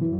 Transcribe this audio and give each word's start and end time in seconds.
Heute 0.00 0.12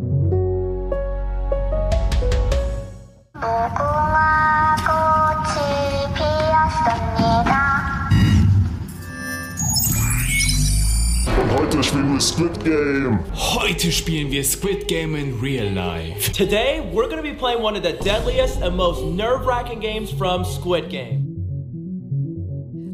spielen 11.83 12.13
wir 12.13 12.21
Squid 12.21 12.63
Game. 12.63 13.21
Heute 13.35 13.91
spielen 13.91 14.31
wir 14.31 14.45
Squid 14.45 14.87
Game 14.87 15.17
in 15.17 15.41
real 15.41 15.73
life. 15.73 16.31
Today, 16.35 16.83
we're 16.93 17.09
going 17.09 17.17
to 17.17 17.23
be 17.23 17.33
playing 17.33 17.63
one 17.63 17.75
of 17.75 17.83
the 17.83 17.95
deadliest 18.05 18.61
and 18.61 18.77
most 18.77 19.03
nerve-wracking 19.03 19.81
games 19.81 20.13
from 20.13 20.45
Squid 20.45 20.91
Game. 20.91 21.25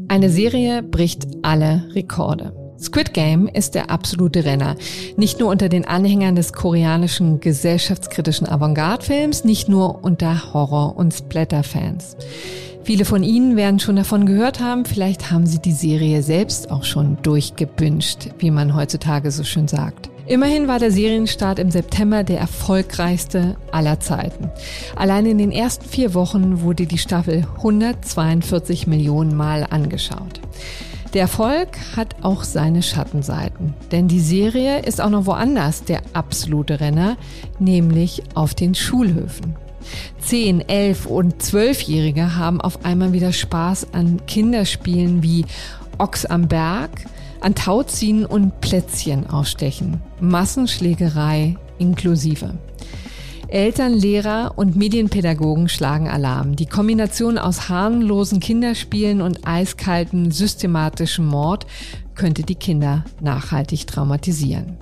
Eine 0.07 0.29
Serie 0.29 0.83
bricht 0.83 1.27
alle 1.41 1.89
Rekorde. 1.93 2.53
Squid 2.79 3.13
Game 3.13 3.47
ist 3.47 3.73
der 3.73 3.89
absolute 3.89 4.45
Renner. 4.45 4.75
Nicht 5.15 5.39
nur 5.39 5.49
unter 5.49 5.67
den 5.67 5.85
Anhängern 5.85 6.35
des 6.35 6.53
koreanischen 6.53 7.39
gesellschaftskritischen 7.39 8.47
Avantgarde-Films, 8.47 9.43
nicht 9.43 9.67
nur 9.67 10.03
unter 10.03 10.53
Horror- 10.53 10.95
und 10.95 11.13
Splatter-Fans. 11.13 12.17
Viele 12.83 13.03
von 13.03 13.23
Ihnen 13.23 13.57
werden 13.57 13.79
schon 13.79 13.95
davon 13.95 14.25
gehört 14.25 14.61
haben, 14.61 14.85
vielleicht 14.85 15.31
haben 15.31 15.45
Sie 15.45 15.59
die 15.59 15.73
Serie 15.73 16.21
selbst 16.21 16.71
auch 16.71 16.83
schon 16.83 17.17
durchgebünscht, 17.23 18.29
wie 18.37 18.51
man 18.51 18.75
heutzutage 18.75 19.31
so 19.31 19.43
schön 19.43 19.67
sagt. 19.67 20.09
Immerhin 20.27 20.67
war 20.67 20.77
der 20.77 20.91
Serienstart 20.91 21.57
im 21.57 21.71
September 21.71 22.23
der 22.23 22.39
erfolgreichste 22.39 23.55
aller 23.71 23.99
Zeiten. 23.99 24.51
Allein 24.95 25.25
in 25.25 25.37
den 25.37 25.51
ersten 25.51 25.85
vier 25.85 26.13
Wochen 26.13 26.61
wurde 26.61 26.85
die 26.85 26.97
Staffel 26.97 27.45
142 27.57 28.87
Millionen 28.87 29.35
Mal 29.35 29.65
angeschaut. 29.69 30.41
Der 31.13 31.21
Erfolg 31.21 31.69
hat 31.95 32.15
auch 32.21 32.43
seine 32.43 32.83
Schattenseiten, 32.83 33.73
denn 33.91 34.07
die 34.07 34.19
Serie 34.19 34.79
ist 34.79 34.99
auch 34.99 35.09
noch 35.09 35.25
woanders 35.25 35.83
der 35.83 36.01
absolute 36.13 36.79
Renner, 36.81 37.15
nämlich 37.59 38.23
auf 38.35 38.53
den 38.53 38.75
Schulhöfen. 38.75 39.55
Zehn, 40.19 40.59
elf 40.67 41.05
und 41.05 41.41
zwölfjährige 41.41 42.35
haben 42.35 42.59
auf 42.59 42.83
einmal 42.83 43.13
wieder 43.13 43.31
Spaß 43.31 43.93
an 43.93 44.25
Kinderspielen 44.27 45.23
wie 45.23 45.45
Ochs 45.97 46.25
am 46.25 46.49
Berg, 46.49 46.91
an 47.39 47.55
Tauziehen 47.55 48.25
und 48.25 48.59
Plätzchen 48.59 49.29
ausstechen. 49.29 50.01
Massenschlägerei 50.19 51.55
inklusive. 51.77 52.55
Eltern, 53.49 53.93
Lehrer 53.93 54.53
und 54.57 54.75
Medienpädagogen 54.75 55.69
schlagen 55.69 56.09
Alarm. 56.09 56.57
Die 56.57 56.65
Kombination 56.65 57.37
aus 57.37 57.69
harmlosen 57.69 58.41
Kinderspielen 58.41 59.21
und 59.21 59.47
eiskalten 59.47 60.31
systematischen 60.31 61.25
Mord 61.25 61.65
könnte 62.15 62.43
die 62.43 62.55
Kinder 62.55 63.05
nachhaltig 63.21 63.87
traumatisieren. 63.87 64.77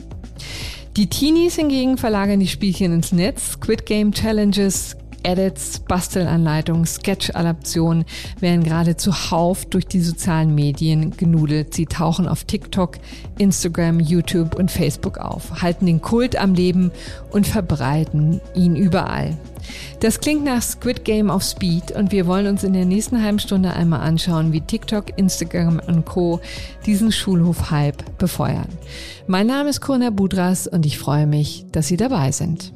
Die 0.98 1.08
Teenies 1.08 1.56
hingegen 1.56 1.98
verlagern 1.98 2.40
die 2.40 2.48
Spielchen 2.48 2.94
ins 2.94 3.12
Netz. 3.12 3.52
Squid 3.52 3.86
Game 3.86 4.12
Challenges, 4.14 4.96
Edits, 5.26 5.80
Bastelanleitungen, 5.80 6.86
Sketch-Adaptionen 6.86 8.06
werden 8.40 8.64
gerade 8.64 8.96
zuhauf 8.96 9.66
durch 9.66 9.88
die 9.88 10.02
sozialen 10.02 10.54
Medien 10.54 11.18
genudelt. 11.18 11.74
Sie 11.74 11.88
tauchen 11.88 12.28
auf 12.28 12.44
TikTok, 12.44 12.98
Instagram, 13.40 14.00
YouTube 14.00 14.56
und 14.56 14.70
Facebook 14.70 15.18
auf, 15.18 15.64
halten 15.64 15.88
den 15.88 16.02
Kult 16.02 16.36
am 16.36 16.54
Leben 16.54 16.92
und 17.32 17.48
verbreiten 17.48 18.40
ihn 18.54 18.76
überall. 18.76 19.36
Das 20.00 20.20
klingt 20.20 20.44
nach 20.44 20.62
Squid 20.62 21.04
Game 21.06 21.32
auf 21.32 21.42
Speed 21.42 21.92
und 21.92 22.12
wir 22.12 22.28
wollen 22.28 22.46
uns 22.46 22.64
in 22.64 22.74
der 22.74 22.86
nächsten 22.86 23.24
halben 23.24 23.40
Stunde 23.40 23.74
einmal 23.74 24.02
anschauen, 24.02 24.54
wie 24.54 24.62
TikTok, 24.62 25.18
Instagram 25.18 25.82
und 25.88 26.06
Co. 26.06 26.40
diesen 26.86 27.12
Schulhof-Hype 27.12 28.20
befeuern. 28.20 28.68
Mein 29.26 29.48
Name 29.48 29.72
ist 29.72 29.82
Corona 29.82 30.12
Budras 30.12 30.68
und 30.68 30.86
ich 30.86 31.00
freue 31.00 31.26
mich, 31.26 31.66
dass 31.72 31.88
Sie 31.88 31.98
dabei 31.98 32.32
sind. 32.32 32.76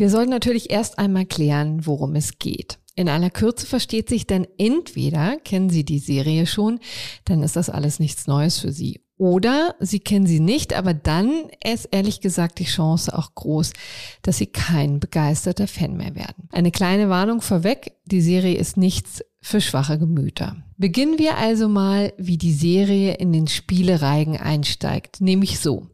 Wir 0.00 0.08
sollten 0.08 0.30
natürlich 0.30 0.70
erst 0.70 0.98
einmal 0.98 1.26
klären, 1.26 1.86
worum 1.86 2.14
es 2.16 2.38
geht. 2.38 2.78
In 2.96 3.10
aller 3.10 3.28
Kürze 3.28 3.66
versteht 3.66 4.08
sich 4.08 4.26
denn 4.26 4.46
entweder 4.56 5.36
kennen 5.38 5.68
Sie 5.68 5.84
die 5.84 5.98
Serie 5.98 6.46
schon, 6.46 6.80
dann 7.26 7.42
ist 7.42 7.56
das 7.56 7.68
alles 7.68 8.00
nichts 8.00 8.26
Neues 8.26 8.58
für 8.58 8.72
Sie. 8.72 9.02
Oder 9.18 9.74
Sie 9.78 10.00
kennen 10.00 10.26
sie 10.26 10.40
nicht, 10.40 10.72
aber 10.72 10.94
dann 10.94 11.30
ist 11.62 11.88
ehrlich 11.90 12.22
gesagt 12.22 12.58
die 12.58 12.64
Chance 12.64 13.16
auch 13.16 13.34
groß, 13.34 13.74
dass 14.22 14.38
Sie 14.38 14.46
kein 14.46 15.00
begeisterter 15.00 15.68
Fan 15.68 15.98
mehr 15.98 16.14
werden. 16.14 16.48
Eine 16.50 16.70
kleine 16.70 17.10
Warnung 17.10 17.42
vorweg, 17.42 17.92
die 18.06 18.22
Serie 18.22 18.56
ist 18.56 18.78
nichts 18.78 19.22
für 19.40 19.60
schwache 19.60 19.98
Gemüter. 19.98 20.56
Beginnen 20.76 21.18
wir 21.18 21.36
also 21.36 21.68
mal, 21.68 22.12
wie 22.18 22.36
die 22.36 22.52
Serie 22.52 23.14
in 23.14 23.32
den 23.32 23.48
Spielereigen 23.48 24.36
einsteigt, 24.36 25.20
nämlich 25.20 25.60
so. 25.60 25.86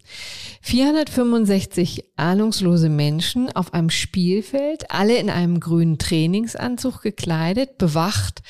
465 0.63 2.05
ahnungslose 2.17 2.89
Menschen 2.89 3.51
auf 3.55 3.73
einem 3.73 3.91
Spielfeld, 3.91 4.91
alle 4.91 5.17
in 5.19 5.31
einem 5.31 5.61
grünen 5.61 5.99
Trainingsanzug 5.99 7.03
gekleidet, 7.03 7.79
bewacht 7.79 8.43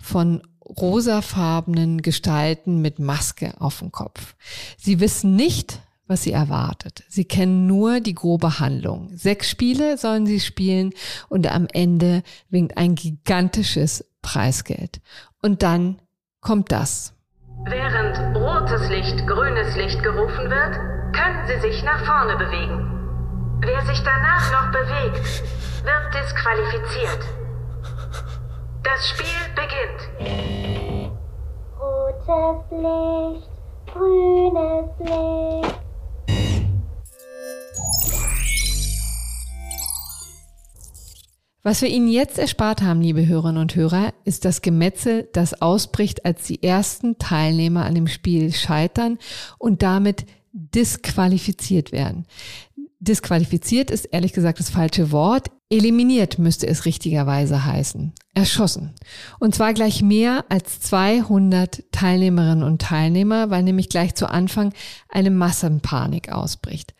von 0.00 0.42
rosafarbenen 0.64 2.02
Gestalten 2.02 2.80
mit 2.80 2.98
Maske 2.98 3.54
auf 3.60 3.80
dem 3.80 3.92
Kopf. 3.92 4.34
Sie 4.76 5.00
wissen 5.00 5.36
nicht, 5.36 5.80
was 6.06 6.22
sie 6.22 6.32
erwartet. 6.32 7.04
Sie 7.08 7.24
kennen 7.24 7.66
nur 7.66 8.00
die 8.00 8.14
grobe 8.14 8.58
Handlung. 8.58 9.10
Sechs 9.14 9.50
Spiele 9.50 9.98
sollen 9.98 10.26
sie 10.26 10.40
spielen 10.40 10.92
und 11.28 11.50
am 11.50 11.66
Ende 11.72 12.22
winkt 12.48 12.76
ein 12.76 12.94
gigantisches 12.94 14.04
Preisgeld. 14.22 15.00
Und 15.42 15.62
dann 15.62 16.00
kommt 16.40 16.72
das. 16.72 17.14
Während 17.64 18.36
rotes 18.36 18.88
Licht, 18.88 19.26
grünes 19.26 19.74
Licht 19.76 20.02
gerufen 20.02 20.50
wird, 20.50 20.74
können 21.14 21.46
Sie 21.46 21.60
sich 21.60 21.82
nach 21.82 22.04
vorne 22.04 22.36
bewegen. 22.36 22.92
Wer 23.60 23.84
sich 23.86 24.02
danach 24.02 24.52
noch 24.52 24.70
bewegt, 24.70 25.42
wird 25.82 26.14
disqualifiziert. 26.14 27.20
Das 28.82 29.08
Spiel 29.08 29.26
beginnt. 29.54 30.00
Rotes 31.80 32.70
Licht, 32.70 33.50
grünes 33.92 34.90
Licht. 35.00 35.85
Was 41.66 41.82
wir 41.82 41.88
Ihnen 41.88 42.06
jetzt 42.06 42.38
erspart 42.38 42.80
haben, 42.80 43.00
liebe 43.00 43.26
Hörerinnen 43.26 43.60
und 43.60 43.74
Hörer, 43.74 44.14
ist 44.22 44.44
das 44.44 44.62
Gemetzel, 44.62 45.28
das 45.32 45.60
ausbricht, 45.60 46.24
als 46.24 46.44
die 46.44 46.62
ersten 46.62 47.18
Teilnehmer 47.18 47.84
an 47.84 47.96
dem 47.96 48.06
Spiel 48.06 48.54
scheitern 48.54 49.18
und 49.58 49.82
damit 49.82 50.26
disqualifiziert 50.52 51.90
werden. 51.90 52.24
Disqualifiziert 53.00 53.90
ist 53.90 54.04
ehrlich 54.04 54.32
gesagt 54.32 54.60
das 54.60 54.70
falsche 54.70 55.10
Wort. 55.10 55.50
Eliminiert 55.68 56.38
müsste 56.38 56.68
es 56.68 56.84
richtigerweise 56.84 57.64
heißen. 57.64 58.12
Erschossen. 58.32 58.94
Und 59.40 59.56
zwar 59.56 59.74
gleich 59.74 60.02
mehr 60.02 60.44
als 60.48 60.78
200 60.82 61.82
Teilnehmerinnen 61.90 62.62
und 62.62 62.80
Teilnehmer, 62.80 63.50
weil 63.50 63.64
nämlich 63.64 63.88
gleich 63.88 64.14
zu 64.14 64.30
Anfang 64.30 64.72
eine 65.08 65.32
Massenpanik 65.32 66.30
ausbricht. 66.30 66.94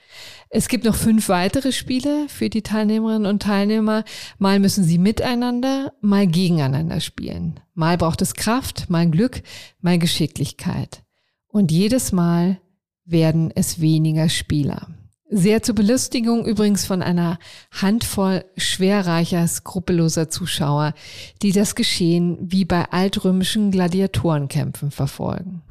Es 0.49 0.69
gibt 0.69 0.85
noch 0.85 0.95
fünf 0.95 1.29
weitere 1.29 1.73
Spiele 1.73 2.27
für 2.29 2.49
die 2.49 2.63
Teilnehmerinnen 2.63 3.27
und 3.27 3.43
Teilnehmer. 3.43 4.05
Mal 4.39 4.61
müssen 4.61 4.85
sie 4.85 4.99
miteinander, 4.99 5.93
mal 6.01 6.27
gegeneinander 6.27 7.01
spielen. 7.01 7.61
Mal 7.75 7.99
braucht 7.99 8.23
es 8.23 8.35
Kraft, 8.35 8.89
mal 8.89 9.11
Glück, 9.11 9.43
mal 9.81 9.99
Geschicklichkeit. 9.99 11.03
Und 11.49 11.73
jedes 11.73 12.13
Mal 12.13 12.61
werden 13.05 13.53
es 13.55 13.81
weniger 13.81 14.29
Spieler. 14.29 14.89
Sehr 15.29 15.63
zur 15.63 15.75
Belustigung 15.75 16.47
übrigens 16.47 16.87
von 16.87 17.03
einer 17.03 17.41
Handvoll 17.73 18.45
schwerreicher, 18.57 19.47
skrupelloser 19.49 20.29
Zuschauer, 20.31 20.95
die 21.43 21.51
das 21.51 21.75
Geschehen 21.75 22.39
wie 22.41 22.65
bei 22.65 22.85
altrömischen 22.93 23.73
Gladiatorenkämpfen 23.73 24.93
verfolgen. 24.93 25.63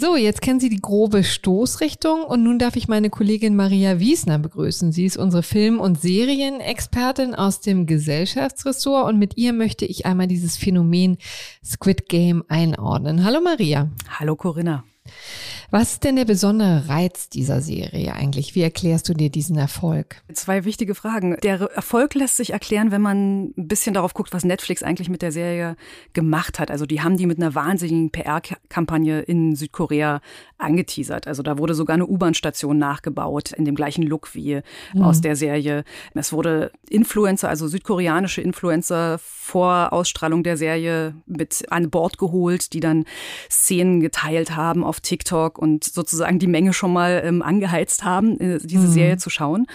So, 0.00 0.14
jetzt 0.14 0.42
kennen 0.42 0.60
Sie 0.60 0.68
die 0.68 0.80
grobe 0.80 1.24
Stoßrichtung 1.24 2.22
und 2.22 2.44
nun 2.44 2.60
darf 2.60 2.76
ich 2.76 2.86
meine 2.86 3.10
Kollegin 3.10 3.56
Maria 3.56 3.98
Wiesner 3.98 4.38
begrüßen. 4.38 4.92
Sie 4.92 5.04
ist 5.04 5.16
unsere 5.16 5.42
Film- 5.42 5.80
und 5.80 6.00
Serienexpertin 6.00 7.34
aus 7.34 7.62
dem 7.62 7.84
Gesellschaftsressort 7.84 9.08
und 9.08 9.18
mit 9.18 9.36
ihr 9.36 9.52
möchte 9.52 9.86
ich 9.86 10.06
einmal 10.06 10.28
dieses 10.28 10.56
Phänomen 10.56 11.18
Squid 11.64 12.08
Game 12.08 12.44
einordnen. 12.46 13.24
Hallo 13.24 13.40
Maria. 13.40 13.90
Hallo 14.08 14.36
Corinna. 14.36 14.84
Was 15.70 15.92
ist 15.92 16.04
denn 16.04 16.16
der 16.16 16.24
besondere 16.24 16.88
Reiz 16.88 17.28
dieser 17.28 17.60
Serie 17.60 18.14
eigentlich? 18.14 18.54
Wie 18.54 18.62
erklärst 18.62 19.06
du 19.06 19.12
dir 19.12 19.28
diesen 19.28 19.58
Erfolg? 19.58 20.22
Zwei 20.32 20.64
wichtige 20.64 20.94
Fragen. 20.94 21.36
Der 21.42 21.60
Erfolg 21.60 22.14
lässt 22.14 22.38
sich 22.38 22.54
erklären, 22.54 22.90
wenn 22.90 23.02
man 23.02 23.52
ein 23.56 23.68
bisschen 23.68 23.92
darauf 23.92 24.14
guckt, 24.14 24.32
was 24.32 24.44
Netflix 24.44 24.82
eigentlich 24.82 25.10
mit 25.10 25.20
der 25.20 25.30
Serie 25.30 25.76
gemacht 26.14 26.58
hat. 26.58 26.70
Also 26.70 26.86
die 26.86 27.02
haben 27.02 27.18
die 27.18 27.26
mit 27.26 27.36
einer 27.36 27.54
wahnsinnigen 27.54 28.10
PR-Kampagne 28.10 29.20
in 29.20 29.56
Südkorea 29.56 30.22
angeteasert. 30.56 31.26
Also 31.26 31.42
da 31.42 31.58
wurde 31.58 31.74
sogar 31.74 31.94
eine 31.94 32.06
U-Bahn-Station 32.06 32.78
nachgebaut 32.78 33.52
in 33.52 33.66
dem 33.66 33.74
gleichen 33.74 34.02
Look 34.02 34.34
wie 34.34 34.62
mhm. 34.94 35.02
aus 35.02 35.20
der 35.20 35.36
Serie. 35.36 35.84
Es 36.14 36.32
wurde 36.32 36.72
Influencer, 36.88 37.50
also 37.50 37.68
südkoreanische 37.68 38.40
Influencer 38.40 39.18
vor 39.18 39.92
Ausstrahlung 39.92 40.42
der 40.42 40.56
Serie 40.56 41.14
mit 41.26 41.66
an 41.70 41.90
Bord 41.90 42.16
geholt, 42.16 42.72
die 42.72 42.80
dann 42.80 43.04
Szenen 43.50 44.00
geteilt 44.00 44.56
haben 44.56 44.82
auf 44.82 45.00
TikTok 45.00 45.57
und 45.58 45.84
sozusagen 45.84 46.38
die 46.38 46.46
Menge 46.46 46.72
schon 46.72 46.92
mal 46.92 47.22
ähm, 47.24 47.42
angeheizt 47.42 48.04
haben, 48.04 48.38
äh, 48.40 48.58
diese 48.62 48.86
mhm. 48.86 48.92
Serie 48.92 49.16
zu 49.16 49.30
schauen. 49.30 49.66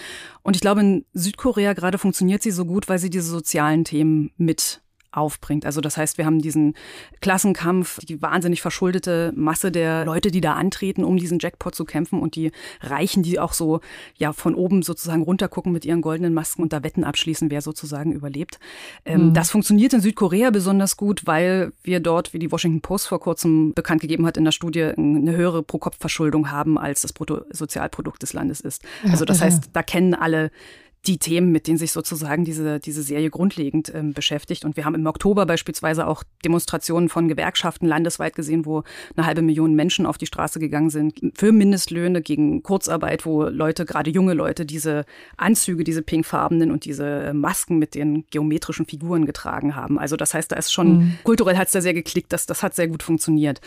Und 0.42 0.56
ich 0.56 0.62
glaube, 0.62 0.82
in 0.82 1.06
Südkorea 1.14 1.74
gerade 1.74 1.98
funktioniert 1.98 2.42
sie 2.42 2.52
so 2.52 2.66
gut, 2.66 2.90
weil 2.90 3.00
sie 3.00 3.10
diese 3.10 3.30
sozialen 3.30 3.84
Themen 3.84 4.32
mit 4.38 4.83
aufbringt. 5.16 5.66
Also 5.66 5.82
das 5.82 5.98
heißt, 5.98 6.18
wir 6.18 6.26
haben 6.26 6.40
diesen 6.40 6.74
Klassenkampf, 7.22 8.00
die 8.06 8.22
wahnsinnig 8.22 8.62
verschuldete 8.62 9.32
Masse 9.36 9.72
der 9.72 10.06
Leute, 10.06 10.32
die 10.32 10.42
da 10.42 10.54
antreten, 10.54 11.04
um 11.04 11.18
diesen 11.18 11.40
Jackpot 11.40 11.76
zu 11.76 11.86
kämpfen 11.86 12.20
und 12.20 12.36
die 12.36 12.52
Reichen, 12.82 13.24
die 13.24 13.40
auch 13.40 13.54
so 13.54 13.80
ja 14.18 14.34
von 14.34 14.56
oben 14.56 14.82
sozusagen 14.82 15.24
runtergucken 15.24 15.72
mit 15.72 15.86
ihren 15.86 16.02
goldenen 16.02 16.34
Masken 16.34 16.62
und 16.62 16.74
da 16.74 16.84
Wetten 16.84 17.04
abschließen, 17.04 17.52
wer 17.52 17.62
sozusagen 17.62 18.12
überlebt. 18.12 18.60
Ähm, 19.06 19.30
mhm. 19.30 19.34
Das 19.34 19.52
funktioniert 19.52 19.94
in 19.94 20.02
Südkorea 20.02 20.50
besonders 20.50 20.98
gut, 20.98 21.26
weil 21.26 21.72
wir 21.84 22.00
dort, 22.00 22.34
wie 22.34 22.40
die 22.40 22.52
Washington 22.52 22.82
Post 22.82 23.08
vor 23.08 23.20
kurzem 23.20 23.74
bekannt 23.74 24.02
gegeben 24.02 24.26
hat 24.26 24.38
in 24.38 24.46
der 24.46 24.52
Studie, 24.52 24.84
eine 24.84 25.36
höhere 25.36 25.64
Pro-Kopf-Verschuldung 25.64 26.52
haben, 26.52 26.78
als 26.78 27.02
das 27.02 27.14
Bruttosozialprodukt 27.14 28.22
des 28.22 28.34
Landes 28.34 28.62
ist. 28.62 28.84
Also 29.10 29.26
das 29.26 29.42
heißt, 29.42 29.70
da 29.74 29.84
kennen 29.84 30.14
alle 30.14 30.52
die 31.06 31.18
Themen, 31.18 31.52
mit 31.52 31.68
denen 31.68 31.78
sich 31.78 31.92
sozusagen 31.92 32.46
diese, 32.46 32.80
diese 32.80 33.04
Serie 33.04 33.30
grundlegend 33.30 33.94
ähm, 33.94 34.14
beschäftigt. 34.14 34.64
Und 34.64 34.78
wir 34.78 34.86
haben 34.86 34.96
im 34.96 35.06
Oktober 35.06 35.46
beispielsweise 35.46 36.08
auch 36.08 36.24
Demonstrationen 36.46 37.10
von 37.10 37.28
Gewerkschaften 37.28 37.88
landesweit 37.88 38.36
gesehen, 38.36 38.66
wo 38.66 38.84
eine 39.18 39.26
halbe 39.26 39.42
Million 39.42 39.76
Menschen 39.76 40.06
auf 40.06 40.18
die 40.18 40.28
Straße 40.28 40.60
gegangen 40.60 40.90
sind 40.90 41.20
für 41.36 41.52
Mindestlöhne 41.52 42.22
gegen 42.22 42.64
Kurzarbeit, 42.64 43.26
wo 43.26 43.44
Leute, 43.44 43.86
gerade 43.86 44.12
junge 44.12 44.34
Leute, 44.34 44.66
diese 44.66 45.06
Anzüge, 45.36 45.84
diese 45.84 46.04
pinkfarbenen 46.04 46.72
und 46.72 46.86
diese 46.86 47.06
äh, 47.06 47.34
Masken 47.34 47.80
mit 47.80 47.96
den 47.96 48.26
geometrischen 48.30 48.86
Figuren 48.86 49.26
getragen 49.26 49.76
haben. 49.76 50.00
Also 50.00 50.16
das 50.16 50.34
heißt, 50.34 50.54
da 50.54 50.56
ist 50.56 50.72
schon, 50.72 50.98
mhm. 50.98 51.18
kulturell 51.26 51.58
hat 51.58 51.68
es 51.68 51.74
da 51.74 51.82
sehr 51.82 51.94
geklickt, 51.94 52.32
das, 52.32 52.46
das 52.46 52.64
hat 52.64 52.76
sehr 52.76 52.88
gut 52.88 53.04
funktioniert. 53.04 53.60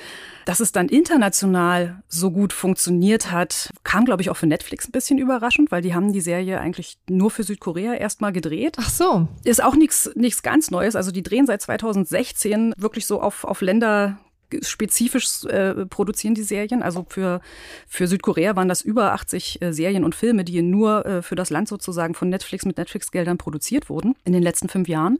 Dass 0.46 0.60
es 0.60 0.72
dann 0.72 0.88
international 0.88 2.02
so 2.08 2.30
gut 2.30 2.54
funktioniert 2.54 3.30
hat, 3.30 3.70
kam, 3.84 4.06
glaube 4.06 4.22
ich, 4.22 4.30
auch 4.30 4.38
für 4.38 4.46
Netflix 4.46 4.88
ein 4.88 4.92
bisschen 4.92 5.18
überraschend, 5.18 5.70
weil 5.70 5.82
die 5.82 5.94
haben 5.94 6.14
die 6.14 6.22
Serie 6.22 6.60
eigentlich 6.60 6.96
nur 7.10 7.25
nur 7.26 7.30
für 7.32 7.42
Südkorea 7.42 7.94
erstmal 7.94 8.32
gedreht. 8.32 8.76
Ach 8.78 8.88
so. 8.88 9.26
Ist 9.42 9.62
auch 9.62 9.74
nichts 9.74 10.42
ganz 10.42 10.70
Neues. 10.70 10.94
Also 10.94 11.10
die 11.10 11.24
drehen 11.24 11.44
seit 11.46 11.60
2016 11.60 12.72
wirklich 12.76 13.04
so 13.04 13.20
auf, 13.20 13.42
auf 13.42 13.62
Länder 13.62 14.18
spezifisch 14.62 15.44
äh, 15.46 15.86
produzieren 15.86 16.36
die 16.36 16.44
Serien. 16.44 16.84
Also 16.84 17.04
für, 17.08 17.40
für 17.88 18.06
Südkorea 18.06 18.54
waren 18.54 18.68
das 18.68 18.80
über 18.80 19.12
80 19.12 19.60
äh, 19.60 19.72
Serien 19.72 20.04
und 20.04 20.14
Filme, 20.14 20.44
die 20.44 20.62
nur 20.62 21.04
äh, 21.04 21.22
für 21.22 21.34
das 21.34 21.50
Land 21.50 21.66
sozusagen 21.66 22.14
von 22.14 22.28
Netflix 22.28 22.64
mit 22.64 22.76
Netflix-Geldern 22.76 23.38
produziert 23.38 23.90
wurden 23.90 24.14
in 24.24 24.32
den 24.32 24.44
letzten 24.44 24.68
fünf 24.68 24.86
Jahren. 24.86 25.18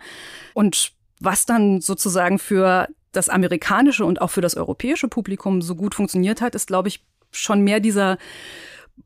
Und 0.54 0.92
was 1.18 1.44
dann 1.44 1.80
sozusagen 1.80 2.38
für 2.38 2.86
das 3.10 3.28
amerikanische 3.28 4.04
und 4.04 4.20
auch 4.20 4.30
für 4.30 4.42
das 4.42 4.54
europäische 4.54 5.08
Publikum 5.08 5.60
so 5.60 5.74
gut 5.74 5.96
funktioniert 5.96 6.40
hat, 6.40 6.54
ist, 6.54 6.68
glaube 6.68 6.86
ich, 6.86 7.04
schon 7.32 7.62
mehr 7.62 7.80
dieser 7.80 8.16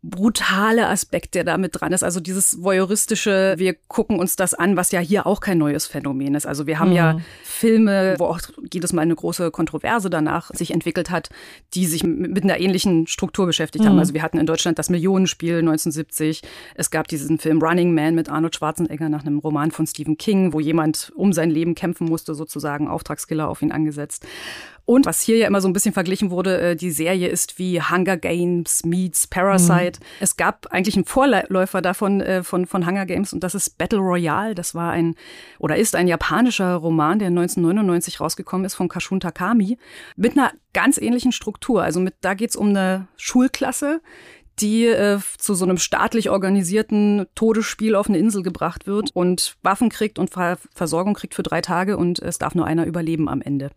brutale 0.02 0.86
Aspekt, 0.86 1.34
der 1.34 1.44
da 1.44 1.58
mit 1.58 1.80
dran 1.80 1.92
ist. 1.92 2.02
Also 2.02 2.20
dieses 2.20 2.62
voyeuristische, 2.62 3.54
wir 3.58 3.74
gucken 3.74 4.18
uns 4.18 4.34
das 4.34 4.54
an, 4.54 4.76
was 4.76 4.92
ja 4.92 5.00
hier 5.00 5.26
auch 5.26 5.40
kein 5.40 5.58
neues 5.58 5.86
Phänomen 5.86 6.34
ist. 6.34 6.46
Also 6.46 6.66
wir 6.66 6.78
haben 6.78 6.90
mhm. 6.90 6.96
ja 6.96 7.18
Filme, 7.44 8.14
wo 8.18 8.24
auch 8.26 8.40
jedes 8.72 8.92
Mal 8.92 9.02
eine 9.02 9.14
große 9.14 9.50
Kontroverse 9.50 10.08
danach 10.08 10.50
sich 10.54 10.70
entwickelt 10.70 11.10
hat, 11.10 11.28
die 11.74 11.86
sich 11.86 12.02
mit 12.02 12.44
einer 12.44 12.58
ähnlichen 12.58 13.08
Struktur 13.08 13.46
beschäftigt 13.46 13.84
mhm. 13.84 13.90
haben. 13.90 13.98
Also 13.98 14.14
wir 14.14 14.22
hatten 14.22 14.38
in 14.38 14.46
Deutschland 14.46 14.78
das 14.78 14.88
Millionenspiel 14.88 15.58
1970. 15.58 16.42
Es 16.76 16.90
gab 16.90 17.06
diesen 17.08 17.38
Film 17.38 17.60
Running 17.60 17.92
Man 17.92 18.14
mit 18.14 18.30
Arnold 18.30 18.56
Schwarzenegger 18.56 19.08
nach 19.08 19.26
einem 19.26 19.38
Roman 19.38 19.70
von 19.70 19.86
Stephen 19.86 20.16
King, 20.16 20.54
wo 20.54 20.60
jemand 20.60 21.12
um 21.14 21.32
sein 21.32 21.50
Leben 21.50 21.74
kämpfen 21.74 22.08
musste, 22.08 22.34
sozusagen 22.34 22.88
Auftragskiller 22.88 23.48
auf 23.48 23.60
ihn 23.60 23.72
angesetzt. 23.72 24.24
Und 24.90 25.06
was 25.06 25.20
hier 25.20 25.36
ja 25.36 25.46
immer 25.46 25.60
so 25.60 25.68
ein 25.68 25.72
bisschen 25.72 25.94
verglichen 25.94 26.32
wurde, 26.32 26.60
äh, 26.60 26.74
die 26.74 26.90
Serie 26.90 27.28
ist 27.28 27.60
wie 27.60 27.80
Hunger 27.80 28.16
Games 28.16 28.84
meets 28.84 29.28
Parasite. 29.28 30.00
Mhm. 30.00 30.06
Es 30.18 30.36
gab 30.36 30.66
eigentlich 30.72 30.96
einen 30.96 31.04
Vorläufer 31.04 31.80
davon 31.80 32.20
äh, 32.20 32.42
von, 32.42 32.66
von 32.66 32.84
Hunger 32.84 33.06
Games 33.06 33.32
und 33.32 33.44
das 33.44 33.54
ist 33.54 33.78
Battle 33.78 34.00
Royale. 34.00 34.56
Das 34.56 34.74
war 34.74 34.90
ein 34.90 35.14
oder 35.60 35.76
ist 35.76 35.94
ein 35.94 36.08
japanischer 36.08 36.74
Roman, 36.74 37.20
der 37.20 37.28
1999 37.28 38.20
rausgekommen 38.20 38.66
ist 38.66 38.74
von 38.74 38.88
Kashun 38.88 39.20
Takami 39.20 39.78
mit 40.16 40.36
einer 40.36 40.50
ganz 40.72 40.98
ähnlichen 40.98 41.30
Struktur. 41.30 41.84
Also 41.84 42.00
mit 42.00 42.14
da 42.22 42.34
geht's 42.34 42.56
um 42.56 42.70
eine 42.70 43.06
Schulklasse, 43.16 44.00
die 44.58 44.86
äh, 44.86 45.20
zu 45.38 45.54
so 45.54 45.66
einem 45.66 45.78
staatlich 45.78 46.30
organisierten 46.30 47.26
Todesspiel 47.36 47.94
auf 47.94 48.08
eine 48.08 48.18
Insel 48.18 48.42
gebracht 48.42 48.88
wird 48.88 49.12
und 49.14 49.56
Waffen 49.62 49.88
kriegt 49.88 50.18
und 50.18 50.30
Ver 50.30 50.58
Versorgung 50.74 51.14
kriegt 51.14 51.36
für 51.36 51.44
drei 51.44 51.60
Tage 51.60 51.96
und 51.96 52.18
es 52.18 52.40
darf 52.40 52.56
nur 52.56 52.66
einer 52.66 52.86
überleben 52.86 53.28
am 53.28 53.40
Ende. 53.40 53.70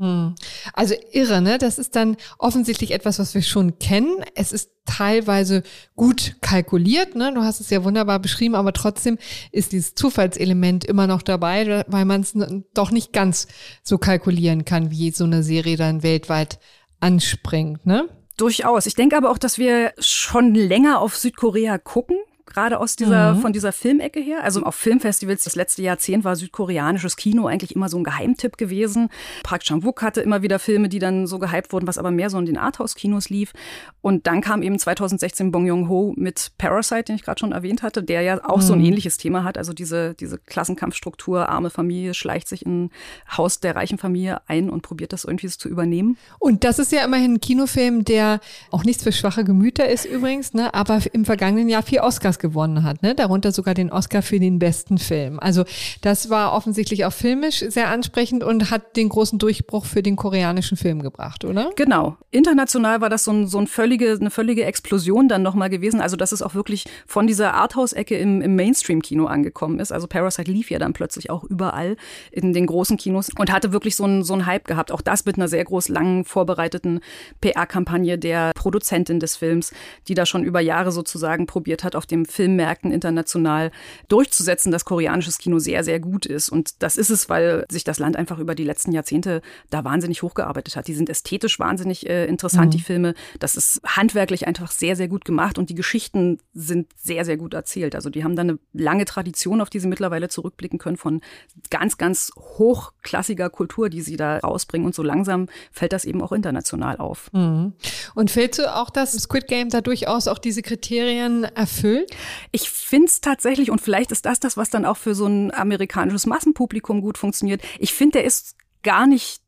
Hm. 0.00 0.34
Also 0.72 0.94
irre, 1.12 1.42
ne? 1.42 1.58
Das 1.58 1.78
ist 1.78 1.94
dann 1.94 2.16
offensichtlich 2.38 2.92
etwas, 2.92 3.18
was 3.18 3.34
wir 3.34 3.42
schon 3.42 3.78
kennen. 3.78 4.24
Es 4.34 4.50
ist 4.50 4.70
teilweise 4.86 5.62
gut 5.94 6.36
kalkuliert, 6.40 7.16
ne? 7.16 7.34
Du 7.34 7.42
hast 7.42 7.60
es 7.60 7.68
ja 7.68 7.84
wunderbar 7.84 8.18
beschrieben, 8.18 8.54
aber 8.54 8.72
trotzdem 8.72 9.18
ist 9.52 9.72
dieses 9.72 9.94
Zufallselement 9.94 10.86
immer 10.86 11.06
noch 11.06 11.20
dabei, 11.20 11.84
weil 11.86 12.06
man 12.06 12.22
es 12.22 12.34
doch 12.72 12.90
nicht 12.92 13.12
ganz 13.12 13.46
so 13.82 13.98
kalkulieren 13.98 14.64
kann, 14.64 14.90
wie 14.90 15.10
so 15.10 15.24
eine 15.24 15.42
Serie 15.42 15.76
dann 15.76 16.02
weltweit 16.02 16.60
anspringt, 17.00 17.84
ne? 17.84 18.08
Durchaus. 18.38 18.86
Ich 18.86 18.94
denke 18.94 19.18
aber 19.18 19.30
auch, 19.30 19.36
dass 19.36 19.58
wir 19.58 19.92
schon 19.98 20.54
länger 20.54 21.02
auf 21.02 21.14
Südkorea 21.18 21.76
gucken 21.76 22.16
gerade 22.50 22.78
aus 22.78 22.96
dieser, 22.96 23.34
mhm. 23.34 23.40
von 23.40 23.52
dieser 23.52 23.72
Filmecke 23.72 24.20
her. 24.20 24.42
Also 24.42 24.62
auf 24.62 24.74
Filmfestivals 24.74 25.44
das 25.44 25.56
letzte 25.56 25.82
Jahrzehnt 25.82 26.24
war 26.24 26.36
südkoreanisches 26.36 27.16
Kino 27.16 27.46
eigentlich 27.46 27.74
immer 27.74 27.88
so 27.88 27.96
ein 27.96 28.04
Geheimtipp 28.04 28.56
gewesen. 28.56 29.08
Park 29.42 29.62
Chan-wook 29.62 30.02
hatte 30.02 30.20
immer 30.20 30.42
wieder 30.42 30.58
Filme, 30.58 30.88
die 30.88 30.98
dann 30.98 31.26
so 31.26 31.38
gehypt 31.38 31.72
wurden, 31.72 31.86
was 31.86 31.98
aber 31.98 32.10
mehr 32.10 32.30
so 32.30 32.38
in 32.38 32.46
den 32.46 32.58
Arthouse-Kinos 32.58 33.30
lief. 33.30 33.52
Und 34.00 34.26
dann 34.26 34.40
kam 34.40 34.62
eben 34.62 34.78
2016 34.78 35.52
Bong 35.52 35.66
Joon-ho 35.66 36.14
mit 36.16 36.52
Parasite, 36.58 37.04
den 37.04 37.16
ich 37.16 37.22
gerade 37.22 37.38
schon 37.38 37.52
erwähnt 37.52 37.82
hatte, 37.82 38.02
der 38.02 38.22
ja 38.22 38.44
auch 38.44 38.58
mhm. 38.58 38.62
so 38.62 38.72
ein 38.72 38.80
mhm. 38.80 38.86
ähnliches 38.86 39.16
Thema 39.16 39.44
hat. 39.44 39.56
Also 39.56 39.72
diese, 39.72 40.14
diese 40.14 40.38
Klassenkampfstruktur, 40.38 41.48
arme 41.48 41.70
Familie 41.70 42.14
schleicht 42.14 42.48
sich 42.48 42.66
in 42.66 42.84
ein 42.84 42.90
Haus 43.36 43.60
der 43.60 43.76
reichen 43.76 43.98
Familie 43.98 44.40
ein 44.46 44.70
und 44.70 44.82
probiert 44.82 45.12
das 45.12 45.24
irgendwie 45.24 45.48
zu 45.48 45.68
übernehmen. 45.68 46.16
Und 46.38 46.64
das 46.64 46.78
ist 46.78 46.92
ja 46.92 47.04
immerhin 47.04 47.34
ein 47.34 47.40
Kinofilm, 47.40 48.04
der 48.04 48.40
auch 48.70 48.84
nichts 48.84 49.04
für 49.04 49.12
schwache 49.12 49.44
Gemüter 49.44 49.88
ist 49.88 50.04
übrigens, 50.04 50.54
ne? 50.54 50.74
aber 50.74 51.00
im 51.12 51.24
vergangenen 51.24 51.68
Jahr 51.68 51.82
vier 51.82 52.02
Oscars 52.02 52.38
gewonnen 52.40 52.82
hat, 52.82 53.02
ne? 53.02 53.14
darunter 53.14 53.52
sogar 53.52 53.74
den 53.74 53.92
Oscar 53.92 54.22
für 54.22 54.40
den 54.40 54.58
besten 54.58 54.98
Film. 54.98 55.38
Also 55.38 55.64
das 56.00 56.30
war 56.30 56.52
offensichtlich 56.52 57.04
auch 57.04 57.12
filmisch 57.12 57.64
sehr 57.68 57.88
ansprechend 57.88 58.42
und 58.42 58.70
hat 58.70 58.96
den 58.96 59.08
großen 59.08 59.38
Durchbruch 59.38 59.84
für 59.84 60.02
den 60.02 60.16
koreanischen 60.16 60.76
Film 60.76 61.02
gebracht, 61.02 61.44
oder? 61.44 61.70
Genau. 61.76 62.16
International 62.30 63.00
war 63.00 63.08
das 63.08 63.24
so 63.24 63.32
ein, 63.32 63.46
so 63.46 63.58
ein 63.58 63.66
völlige, 63.66 64.16
eine 64.18 64.30
völlige 64.30 64.64
Explosion 64.64 65.28
dann 65.28 65.42
nochmal 65.42 65.70
gewesen. 65.70 66.00
Also 66.00 66.16
dass 66.16 66.32
es 66.32 66.42
auch 66.42 66.54
wirklich 66.54 66.84
von 67.06 67.26
dieser 67.26 67.54
Arthouse-Ecke 67.54 68.16
im, 68.16 68.40
im 68.42 68.56
Mainstream-Kino 68.56 69.26
angekommen 69.26 69.78
ist. 69.78 69.92
Also 69.92 70.06
Parasite 70.06 70.50
lief 70.50 70.70
ja 70.70 70.78
dann 70.78 70.92
plötzlich 70.92 71.30
auch 71.30 71.44
überall 71.44 71.96
in 72.32 72.52
den 72.52 72.66
großen 72.66 72.96
Kinos 72.96 73.28
und 73.38 73.52
hatte 73.52 73.72
wirklich 73.72 73.96
so 73.96 74.04
einen, 74.04 74.24
so 74.24 74.32
einen 74.32 74.46
Hype 74.46 74.66
gehabt. 74.66 74.90
Auch 74.92 75.00
das 75.00 75.24
mit 75.24 75.36
einer 75.36 75.48
sehr 75.48 75.64
groß 75.64 75.88
langen 75.88 76.24
vorbereiteten 76.24 77.00
PR-Kampagne 77.40 78.18
der 78.18 78.52
Produzentin 78.60 79.20
des 79.20 79.36
Films, 79.36 79.72
die 80.06 80.12
da 80.12 80.26
schon 80.26 80.44
über 80.44 80.60
Jahre 80.60 80.92
sozusagen 80.92 81.46
probiert 81.46 81.82
hat, 81.82 81.96
auf 81.96 82.04
den 82.04 82.26
Filmmärkten 82.26 82.92
international 82.92 83.70
durchzusetzen, 84.08 84.70
dass 84.70 84.84
koreanisches 84.84 85.38
Kino 85.38 85.58
sehr, 85.58 85.82
sehr 85.82 85.98
gut 85.98 86.26
ist. 86.26 86.50
Und 86.50 86.82
das 86.82 86.98
ist 86.98 87.08
es, 87.08 87.30
weil 87.30 87.64
sich 87.70 87.84
das 87.84 87.98
Land 87.98 88.16
einfach 88.16 88.38
über 88.38 88.54
die 88.54 88.64
letzten 88.64 88.92
Jahrzehnte 88.92 89.40
da 89.70 89.82
wahnsinnig 89.82 90.22
hochgearbeitet 90.22 90.76
hat. 90.76 90.88
Die 90.88 90.94
sind 90.94 91.08
ästhetisch 91.08 91.58
wahnsinnig 91.58 92.06
äh, 92.06 92.26
interessant, 92.26 92.66
mhm. 92.66 92.70
die 92.76 92.82
Filme. 92.82 93.14
Das 93.38 93.56
ist 93.56 93.80
handwerklich 93.86 94.46
einfach 94.46 94.70
sehr, 94.70 94.94
sehr 94.94 95.08
gut 95.08 95.24
gemacht 95.24 95.56
und 95.56 95.70
die 95.70 95.74
Geschichten 95.74 96.38
sind 96.52 96.88
sehr, 96.96 97.24
sehr 97.24 97.38
gut 97.38 97.54
erzählt. 97.54 97.94
Also 97.94 98.10
die 98.10 98.24
haben 98.24 98.36
da 98.36 98.42
eine 98.42 98.58
lange 98.74 99.06
Tradition, 99.06 99.62
auf 99.62 99.70
die 99.70 99.80
sie 99.80 99.88
mittlerweile 99.88 100.28
zurückblicken 100.28 100.78
können, 100.78 100.98
von 100.98 101.22
ganz, 101.70 101.96
ganz 101.96 102.30
hochklassiger 102.36 103.48
Kultur, 103.48 103.88
die 103.88 104.02
sie 104.02 104.18
da 104.18 104.36
rausbringen. 104.38 104.84
Und 104.84 104.94
so 104.94 105.02
langsam 105.02 105.46
fällt 105.72 105.94
das 105.94 106.04
eben 106.04 106.20
auch 106.20 106.32
international 106.32 106.98
auf. 106.98 107.32
Mhm. 107.32 107.72
Und 108.14 108.30
fällt 108.54 108.68
so 108.68 108.72
auch, 108.72 108.90
dass 108.90 109.12
Squid 109.12 109.46
Game 109.46 109.70
da 109.70 109.80
durchaus 109.80 110.28
auch 110.28 110.38
diese 110.38 110.62
Kriterien 110.62 111.44
erfüllt? 111.44 112.10
Ich 112.52 112.70
finde 112.70 113.06
es 113.06 113.20
tatsächlich, 113.20 113.70
und 113.70 113.80
vielleicht 113.80 114.12
ist 114.12 114.26
das 114.26 114.40
das, 114.40 114.56
was 114.56 114.70
dann 114.70 114.84
auch 114.84 114.96
für 114.96 115.14
so 115.14 115.26
ein 115.26 115.52
amerikanisches 115.52 116.26
Massenpublikum 116.26 117.00
gut 117.00 117.18
funktioniert. 117.18 117.62
Ich 117.78 117.92
finde, 117.92 118.18
der 118.18 118.24
ist 118.24 118.56
gar 118.82 119.06
nicht 119.06 119.42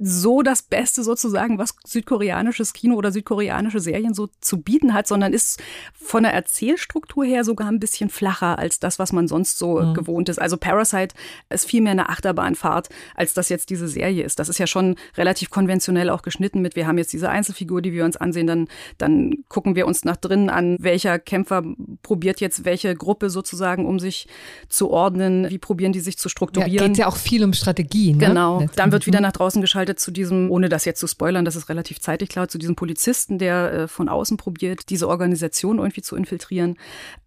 so 0.00 0.42
das 0.42 0.62
Beste 0.62 1.02
sozusagen, 1.02 1.58
was 1.58 1.74
südkoreanisches 1.84 2.72
Kino 2.72 2.96
oder 2.96 3.12
südkoreanische 3.12 3.80
Serien 3.80 4.14
so 4.14 4.28
zu 4.40 4.60
bieten 4.60 4.92
hat, 4.92 5.06
sondern 5.06 5.32
ist 5.32 5.62
von 5.94 6.24
der 6.24 6.32
Erzählstruktur 6.32 7.24
her 7.24 7.44
sogar 7.44 7.68
ein 7.68 7.80
bisschen 7.80 8.10
flacher 8.10 8.58
als 8.58 8.78
das, 8.78 8.98
was 8.98 9.12
man 9.12 9.28
sonst 9.28 9.58
so 9.58 9.80
mhm. 9.80 9.94
gewohnt 9.94 10.28
ist. 10.28 10.40
Also 10.40 10.56
Parasite 10.56 11.14
ist 11.48 11.66
viel 11.66 11.80
mehr 11.80 11.92
eine 11.92 12.08
Achterbahnfahrt, 12.08 12.88
als 13.14 13.34
das 13.34 13.48
jetzt 13.48 13.70
diese 13.70 13.88
Serie 13.88 14.24
ist. 14.24 14.38
Das 14.38 14.48
ist 14.48 14.58
ja 14.58 14.66
schon 14.66 14.96
relativ 15.16 15.50
konventionell 15.50 16.10
auch 16.10 16.22
geschnitten 16.22 16.60
mit, 16.60 16.76
wir 16.76 16.86
haben 16.86 16.98
jetzt 16.98 17.12
diese 17.12 17.30
Einzelfigur, 17.30 17.80
die 17.80 17.92
wir 17.92 18.04
uns 18.04 18.16
ansehen, 18.16 18.46
dann, 18.46 18.68
dann 18.98 19.44
gucken 19.48 19.76
wir 19.76 19.86
uns 19.86 20.04
nach 20.04 20.16
drinnen 20.16 20.50
an, 20.50 20.76
welcher 20.80 21.18
Kämpfer 21.18 21.62
probiert 22.02 22.40
jetzt 22.40 22.64
welche 22.64 22.94
Gruppe 22.94 23.30
sozusagen, 23.30 23.86
um 23.86 23.98
sich 23.98 24.28
zu 24.68 24.90
ordnen, 24.90 25.48
wie 25.50 25.58
probieren 25.58 25.92
die 25.92 26.00
sich 26.00 26.18
zu 26.18 26.28
strukturieren. 26.28 26.72
Ja, 26.72 26.86
geht 26.86 26.98
ja 26.98 27.06
auch 27.06 27.16
viel 27.16 27.44
um 27.44 27.52
Strategie. 27.52 28.12
Ne? 28.12 28.26
Genau, 28.26 28.66
dann 28.76 28.92
wird 28.92 29.06
wieder 29.06 29.20
nach 29.20 29.32
draußen 29.32 29.53
außen 29.54 29.62
geschaltet 29.62 30.00
zu 30.00 30.10
diesem, 30.10 30.50
ohne 30.50 30.68
das 30.68 30.84
jetzt 30.84 30.98
zu 30.98 31.06
spoilern, 31.06 31.44
das 31.44 31.54
ist 31.54 31.68
relativ 31.68 32.00
zeitig 32.00 32.28
klar, 32.28 32.48
zu 32.48 32.58
diesem 32.58 32.74
Polizisten, 32.74 33.38
der 33.38 33.72
äh, 33.72 33.88
von 33.88 34.08
außen 34.08 34.36
probiert, 34.36 34.90
diese 34.90 35.08
Organisation 35.08 35.78
irgendwie 35.78 36.02
zu 36.02 36.16
infiltrieren. 36.16 36.76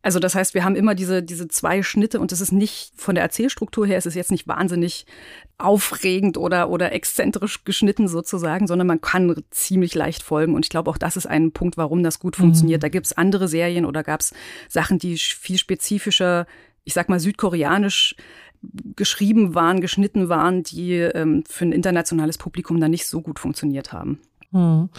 Also 0.02 0.20
das 0.20 0.36
heißt, 0.36 0.54
wir 0.54 0.66
haben 0.66 0.76
immer 0.76 0.94
diese, 0.94 1.24
diese 1.24 1.48
zwei 1.48 1.84
Schnitte 1.84 2.20
und 2.20 2.32
es 2.32 2.42
ist 2.42 2.52
nicht 2.52 2.92
von 2.98 3.16
der 3.16 3.24
Erzählstruktur 3.24 3.88
her, 3.88 3.98
es 3.98 4.06
ist 4.06 4.16
jetzt 4.16 4.32
nicht 4.32 4.48
wahnsinnig 4.48 5.06
aufregend 5.58 6.38
oder, 6.38 6.70
oder 6.70 6.92
exzentrisch 6.92 7.64
geschnitten 7.64 8.08
sozusagen, 8.08 8.68
sondern 8.68 8.88
man 8.88 9.02
kann 9.02 9.44
ziemlich 9.50 9.96
leicht 9.96 10.22
folgen. 10.22 10.54
Und 10.54 10.66
ich 10.66 10.70
glaube, 10.70 10.92
auch 10.92 10.98
das 10.98 11.18
ist 11.18 11.28
ein 11.28 11.52
Punkt, 11.52 11.78
warum 11.78 12.04
das 12.04 12.20
gut 12.20 12.36
funktioniert. 12.36 12.80
Mhm. 12.80 12.82
Da 12.82 12.90
gibt 12.90 13.08
es 13.08 13.18
andere 13.18 13.48
Serien 13.48 13.86
oder 13.86 14.04
gab 14.04 14.20
es 14.20 14.34
Sachen, 14.68 15.00
die 15.00 15.18
viel 15.18 15.58
spezifischer, 15.58 16.46
ich 16.84 16.94
sag 16.94 17.10
mal, 17.10 17.20
südkoreanisch 17.20 18.16
geschrieben 18.96 19.56
waren, 19.56 19.82
geschnitten 19.82 20.30
waren, 20.30 20.64
die 20.64 20.94
ähm, 20.94 21.44
für 21.48 21.66
ein 21.66 21.72
internationales 21.72 22.38
Publikum 22.38 22.80
dann 22.80 22.92
nicht 22.92 23.08
so 23.08 23.22
gut 23.22 23.40
funktioniert 23.40 23.94
haben. 23.94 24.20
Hm. 24.52 24.90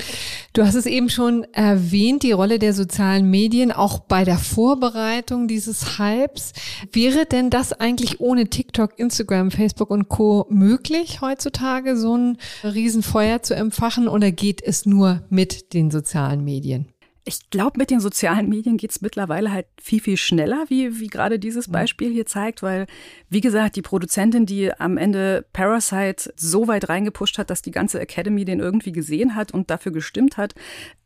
Du 0.53 0.63
hast 0.65 0.75
es 0.75 0.85
eben 0.85 1.09
schon 1.09 1.45
erwähnt, 1.53 2.23
die 2.23 2.33
Rolle 2.33 2.59
der 2.59 2.75
sozialen 2.75 3.31
Medien 3.31 3.73
auch 3.73 4.01
bei 4.01 4.25
der 4.25 4.37
Vorbereitung 4.37 5.49
dieses 5.49 5.99
Hypes. 5.99 6.53
Wäre 6.93 7.25
denn 7.25 7.49
das 7.49 7.73
eigentlich 7.73 8.21
ohne 8.21 8.49
TikTok, 8.49 8.99
Instagram, 8.99 9.51
Facebook 9.51 9.91
und 9.91 10.09
Co 10.09 10.47
möglich 10.51 11.23
heutzutage, 11.23 11.97
so 11.97 12.17
ein 12.17 12.39
Riesenfeuer 12.63 13.43
zu 13.43 13.55
empfachen 13.55 14.07
oder 14.07 14.33
geht 14.33 14.63
es 14.63 14.85
nur 14.85 15.23
mit 15.31 15.73
den 15.73 15.91
sozialen 15.91 16.45
Medien? 16.45 16.89
Ich 17.29 17.51
glaube, 17.51 17.77
mit 17.77 17.91
den 17.91 18.01
sozialen 18.01 18.49
Medien 18.49 18.79
geht 18.79 18.91
es 18.91 19.03
mittlerweile 19.03 19.53
halt 19.53 19.67
viel, 19.79 20.01
viel 20.01 20.17
schneller, 20.17 20.65
wie, 20.69 20.99
wie 20.99 21.09
gerade 21.09 21.39
dieses 21.39 21.71
Beispiel 21.71 22.11
hier 22.11 22.25
zeigt, 22.25 22.63
weil, 22.63 22.87
wie 23.29 23.43
gesagt, 23.43 23.77
die 23.77 23.83
Produzentin, 23.83 24.47
die 24.47 24.73
am 24.73 24.97
Ende 24.97 25.45
Parasite 25.53 26.33
so 26.37 26.69
weit 26.69 26.89
reingepusht 26.89 27.37
hat, 27.37 27.51
dass 27.51 27.61
die 27.61 27.71
ganze 27.71 28.01
Academy 28.01 28.47
den 28.47 28.61
irgendwie 28.61 28.93
gesehen 28.93 29.35
hat 29.35 29.53
und 29.53 29.69
dafür 29.69 29.93
gestimmt 29.93 30.39
hat, 30.39 30.55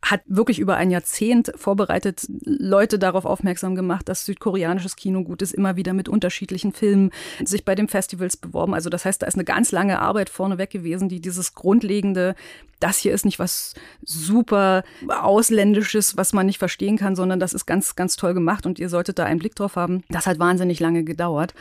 hat 0.04 0.20
wirklich 0.26 0.60
über 0.60 0.76
ein 0.76 0.92
Jahrzehnt 0.92 1.52
vorbereitet 1.56 2.26
Leute 2.44 3.00
darauf 3.00 3.24
aufmerksam 3.24 3.74
gemacht, 3.74 4.08
dass 4.08 4.24
südkoreanisches 4.24 4.94
Kino 4.94 5.22
gut 5.22 5.42
ist, 5.42 5.52
immer 5.54 5.76
wieder 5.76 5.92
mit 5.92 6.08
unterschiedlichen 6.08 6.72
Filmen 6.72 7.10
sich 7.44 7.64
bei 7.64 7.74
den 7.74 7.88
Festivals 7.88 8.36
beworben. 8.36 8.74
Also 8.74 8.90
das 8.90 9.04
heißt, 9.04 9.22
da 9.22 9.26
ist 9.26 9.34
eine 9.34 9.44
ganz 9.44 9.72
lange 9.72 10.00
Arbeit 10.00 10.28
vorneweg 10.28 10.70
gewesen, 10.70 11.08
die 11.08 11.20
dieses 11.20 11.54
grundlegende, 11.54 12.34
das 12.80 12.98
hier 12.98 13.12
ist 13.12 13.24
nicht 13.24 13.38
was 13.38 13.74
super 14.04 14.82
ausländisches, 15.08 16.11
was 16.16 16.32
man 16.32 16.46
nicht 16.46 16.58
verstehen 16.58 16.96
kann, 16.96 17.16
sondern 17.16 17.40
das 17.40 17.54
ist 17.54 17.66
ganz, 17.66 17.96
ganz 17.96 18.16
toll 18.16 18.34
gemacht 18.34 18.66
und 18.66 18.78
ihr 18.78 18.88
solltet 18.88 19.18
da 19.18 19.24
einen 19.24 19.38
Blick 19.38 19.54
drauf 19.54 19.76
haben. 19.76 20.04
Das 20.08 20.26
hat 20.26 20.38
wahnsinnig 20.38 20.80
lange 20.80 21.04
gedauert. 21.04 21.54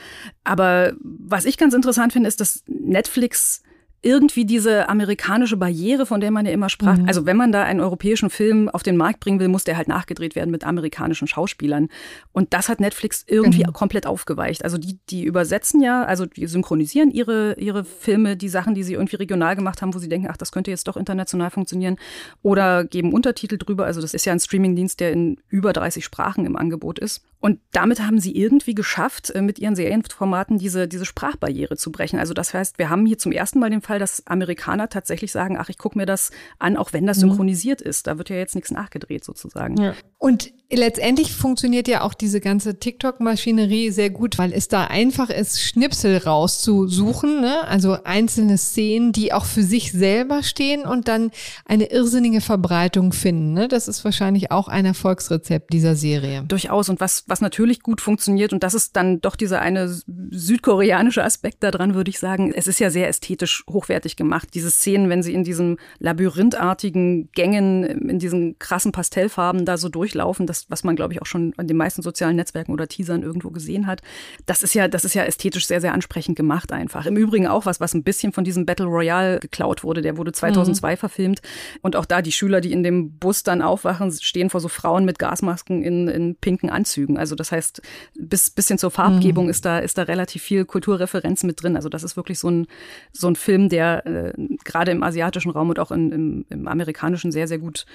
Aber 0.44 0.94
was 1.02 1.46
ich 1.46 1.58
ganz 1.58 1.74
interessant 1.74 2.14
finde, 2.14 2.28
ist, 2.28 2.40
dass 2.40 2.64
Netflix 2.68 3.64
irgendwie 4.04 4.46
diese 4.46 4.90
amerikanische 4.90 5.58
Barriere, 5.58 6.08
von 6.08 6.22
der 6.22 6.32
man 6.32 6.46
ja 6.46 6.52
immer 6.52 6.70
sprach. 6.70 6.98
Mhm. 6.98 7.08
Also 7.08 7.28
wenn 7.28 7.38
man 7.38 7.52
da 7.52 7.64
einen 7.64 7.80
europäischen 7.80 8.32
Film 8.32 8.68
auf 8.68 8.82
den 8.82 8.98
Markt 8.98 9.20
bringen 9.20 9.40
will, 9.40 9.48
muss 9.48 9.64
der 9.64 9.78
halt 9.78 9.88
nachgedreht 9.88 10.36
werden 10.36 10.50
mit 10.50 10.64
amerikanischen 10.64 11.28
Schauspielern. 11.28 11.88
Und 12.32 12.54
das 12.54 12.68
hat 12.68 12.80
Netflix 12.80 13.24
irgendwie 13.28 13.64
mhm. 13.64 13.74
komplett 13.74 14.08
aufgeweicht. 14.08 14.64
Also 14.64 14.80
die, 14.80 14.98
die 15.10 15.24
übersetzen 15.24 15.82
ja, 15.82 16.04
also 16.04 16.26
die 16.26 16.48
synchronisieren 16.48 17.12
ihre, 17.12 17.56
ihre 17.60 17.84
Filme, 17.84 18.36
die 18.36 18.50
Sachen, 18.50 18.74
die 18.74 18.84
sie 18.84 18.94
irgendwie 18.94 19.18
regional 19.18 19.56
gemacht 19.56 19.84
haben, 19.84 19.94
wo 19.94 20.00
sie 20.00 20.10
denken, 20.10 20.28
ach, 20.32 20.38
das 20.38 20.52
könnte 20.52 20.72
jetzt 20.72 20.88
doch 20.88 20.98
international 20.98 21.52
funktionieren. 21.52 21.98
Oder 22.42 22.86
geben 22.86 23.14
Untertitel 23.14 23.60
drüber. 23.60 23.86
Also 23.86 24.02
das 24.02 24.16
ist 24.16 24.26
ja 24.26 24.34
ein 24.34 24.40
Streamingdienst, 24.40 25.00
der 25.00 25.12
in 25.12 25.40
über 25.48 25.74
30 25.74 26.04
Sprachen 26.04 26.48
im 26.48 26.56
Angebot 26.56 26.98
ist. 26.98 27.22
Und 27.42 27.60
damit 27.72 28.02
haben 28.02 28.20
sie 28.20 28.36
irgendwie 28.36 28.76
geschafft, 28.76 29.32
äh, 29.32 29.42
mit 29.42 29.60
ihren 29.60 29.76
Serienformaten 29.76 30.60
diese, 30.60 30.88
diese 30.88 31.06
Sprachbarriere 31.06 31.76
zu 31.76 31.92
brechen. 31.92 32.20
Also 32.20 32.34
das 32.34 32.54
heißt, 32.54 32.78
wir 32.78 32.90
haben 32.90 33.06
hier 33.06 33.18
zum 33.18 33.32
ersten 33.32 33.60
Mal 33.60 33.72
den 33.72 33.82
Fall, 33.82 34.00
dass 34.00 34.26
Amerikaner 34.28 34.90
tatsächlich 34.90 35.32
sagen, 35.32 35.58
ach, 35.58 35.68
ich 35.70 35.80
gucke 35.80 35.98
mir 35.98 36.06
das 36.06 36.32
an, 36.60 36.78
auch 36.78 36.94
wenn 36.94 37.08
das 37.08 37.18
mhm. 37.18 37.22
synchronisiert 37.22 37.82
ist. 37.82 38.06
Da 38.06 38.20
wird 38.20 38.30
ja 38.30 38.36
jetzt 38.36 38.54
nichts 38.54 38.72
nachgedreht 38.72 39.26
sozusagen. 39.26 39.76
Ja. 39.82 39.96
Und 40.20 40.54
letztendlich 40.72 41.34
funktioniert 41.34 41.88
ja 41.88 42.02
auch 42.02 42.14
diese 42.14 42.42
ganze 42.42 42.80
TikTok-Maschinerie 42.80 43.92
sehr 43.92 44.10
gut, 44.10 44.38
weil 44.38 44.54
es 44.54 44.68
da 44.68 44.86
einfach 44.86 45.30
ist, 45.30 45.62
Schnipsel 45.62 46.18
rauszusuchen, 46.18 47.42
ne? 47.42 47.68
also 47.68 47.98
einzelne 48.04 48.58
Szenen, 48.58 49.12
die 49.12 49.34
auch 49.34 49.46
für 49.46 49.64
sich 49.64 49.92
selber 49.92 50.44
stehen 50.44 50.84
und 50.84 51.08
dann 51.08 51.32
eine 51.66 51.92
irrsinnige 51.92 52.42
Verbreitung 52.42 53.14
finden. 53.14 53.54
Ne? 53.54 53.68
Das 53.68 53.88
ist 53.88 54.06
wahrscheinlich 54.06 54.52
auch 54.52 54.68
ein 54.68 54.86
Erfolgsrezept 54.86 55.74
dieser 55.74 55.96
Serie. 55.96 56.44
Durchaus. 56.48 56.90
Und 56.90 57.00
was, 57.00 57.24
was 57.28 57.42
natürlich 57.42 57.82
gut 57.82 58.02
funktioniert, 58.02 58.54
und 58.54 58.64
das 58.64 58.74
ist 58.74 58.96
dann 58.96 59.22
doch 59.22 59.36
dieser 59.36 59.62
eine 59.62 59.94
südkoreanische 60.32 61.24
Aspekt 61.24 61.64
daran, 61.64 61.96
würde 61.96 62.10
ich 62.10 62.20
sagen, 62.20 62.54
es 62.54 62.68
ist 62.68 62.80
ja 62.80 62.90
sehr 62.90 63.08
ästhetisch 63.08 63.64
hochwertig 63.70 64.16
gemacht. 64.16 64.50
Diese 64.54 64.72
Szenen, 64.72 65.10
wenn 65.10 65.24
sie 65.24 65.34
in 65.34 65.44
diesen 65.44 65.78
labyrinthartigen 66.00 67.30
Gängen, 67.34 67.84
in 67.84 68.20
diesen 68.20 68.58
krassen 68.60 68.92
Pastellfarben 68.92 69.66
da 69.66 69.78
so 69.78 69.90
durchlaufen, 69.90 70.48
das, 70.48 70.61
was 70.70 70.84
man, 70.84 70.96
glaube 70.96 71.14
ich, 71.14 71.22
auch 71.22 71.26
schon 71.26 71.54
an 71.58 71.68
den 71.68 71.78
meisten 71.78 72.02
sozialen 72.02 72.36
Netzwerken 72.36 72.72
oder 72.72 72.88
Teasern 72.88 73.24
irgendwo 73.24 73.50
gesehen 73.52 73.88
hat, 73.88 74.02
das 74.46 74.64
ist 74.64 74.74
ja, 74.74 74.88
das 74.88 75.06
ist 75.06 75.14
ja 75.14 75.24
ästhetisch 75.24 75.68
sehr, 75.68 75.82
sehr 75.82 75.94
ansprechend 75.94 76.36
gemacht 76.36 76.72
einfach. 76.72 77.06
Im 77.06 77.18
Übrigen 77.18 77.48
auch 77.48 77.66
was, 77.66 77.80
was 77.80 77.94
ein 77.94 78.04
bisschen 78.04 78.34
von 78.34 78.44
diesem 78.44 78.66
Battle 78.66 78.86
Royale 78.86 79.40
geklaut 79.40 79.84
wurde. 79.84 80.02
Der 80.02 80.18
wurde 80.18 80.32
2002 80.32 80.92
mhm. 80.92 80.98
verfilmt. 80.98 81.42
Und 81.82 81.96
auch 81.96 82.06
da 82.06 82.22
die 82.22 82.32
Schüler, 82.32 82.62
die 82.62 82.72
in 82.72 82.84
dem 82.84 83.18
Bus 83.18 83.44
dann 83.44 83.62
aufwachen, 83.62 84.12
stehen 84.12 84.50
vor 84.50 84.62
so 84.62 84.68
Frauen 84.68 85.06
mit 85.06 85.20
Gasmasken 85.20 85.84
in, 85.84 86.08
in 86.08 86.36
pinken 86.36 86.70
Anzügen. 86.70 87.18
Also 87.18 87.36
das 87.36 87.52
heißt, 87.52 87.82
bis 88.16 88.50
bisschen 88.50 88.78
zur 88.78 88.92
Farbgebung 88.92 89.46
mhm. 89.46 89.52
ist 89.52 89.66
da 89.66 89.80
ist 89.80 89.98
da 89.98 90.04
relativ 90.04 90.44
viel 90.44 90.66
Kulturreferenz 90.66 91.44
mit 91.44 91.62
drin. 91.62 91.76
Also 91.76 91.90
das 91.90 92.04
ist 92.04 92.16
wirklich 92.16 92.40
so 92.40 92.50
ein 92.50 92.68
so 93.12 93.28
ein 93.28 93.36
Film, 93.36 93.70
der 93.70 94.06
äh, 94.06 94.34
gerade 94.64 94.92
im 94.92 95.04
asiatischen 95.04 95.52
Raum 95.52 95.70
und 95.70 95.80
auch 95.80 95.92
in, 95.92 96.12
im, 96.12 96.46
im 96.50 96.68
amerikanischen 96.68 97.32
sehr 97.32 97.48
sehr 97.48 97.60
gut 97.60 97.86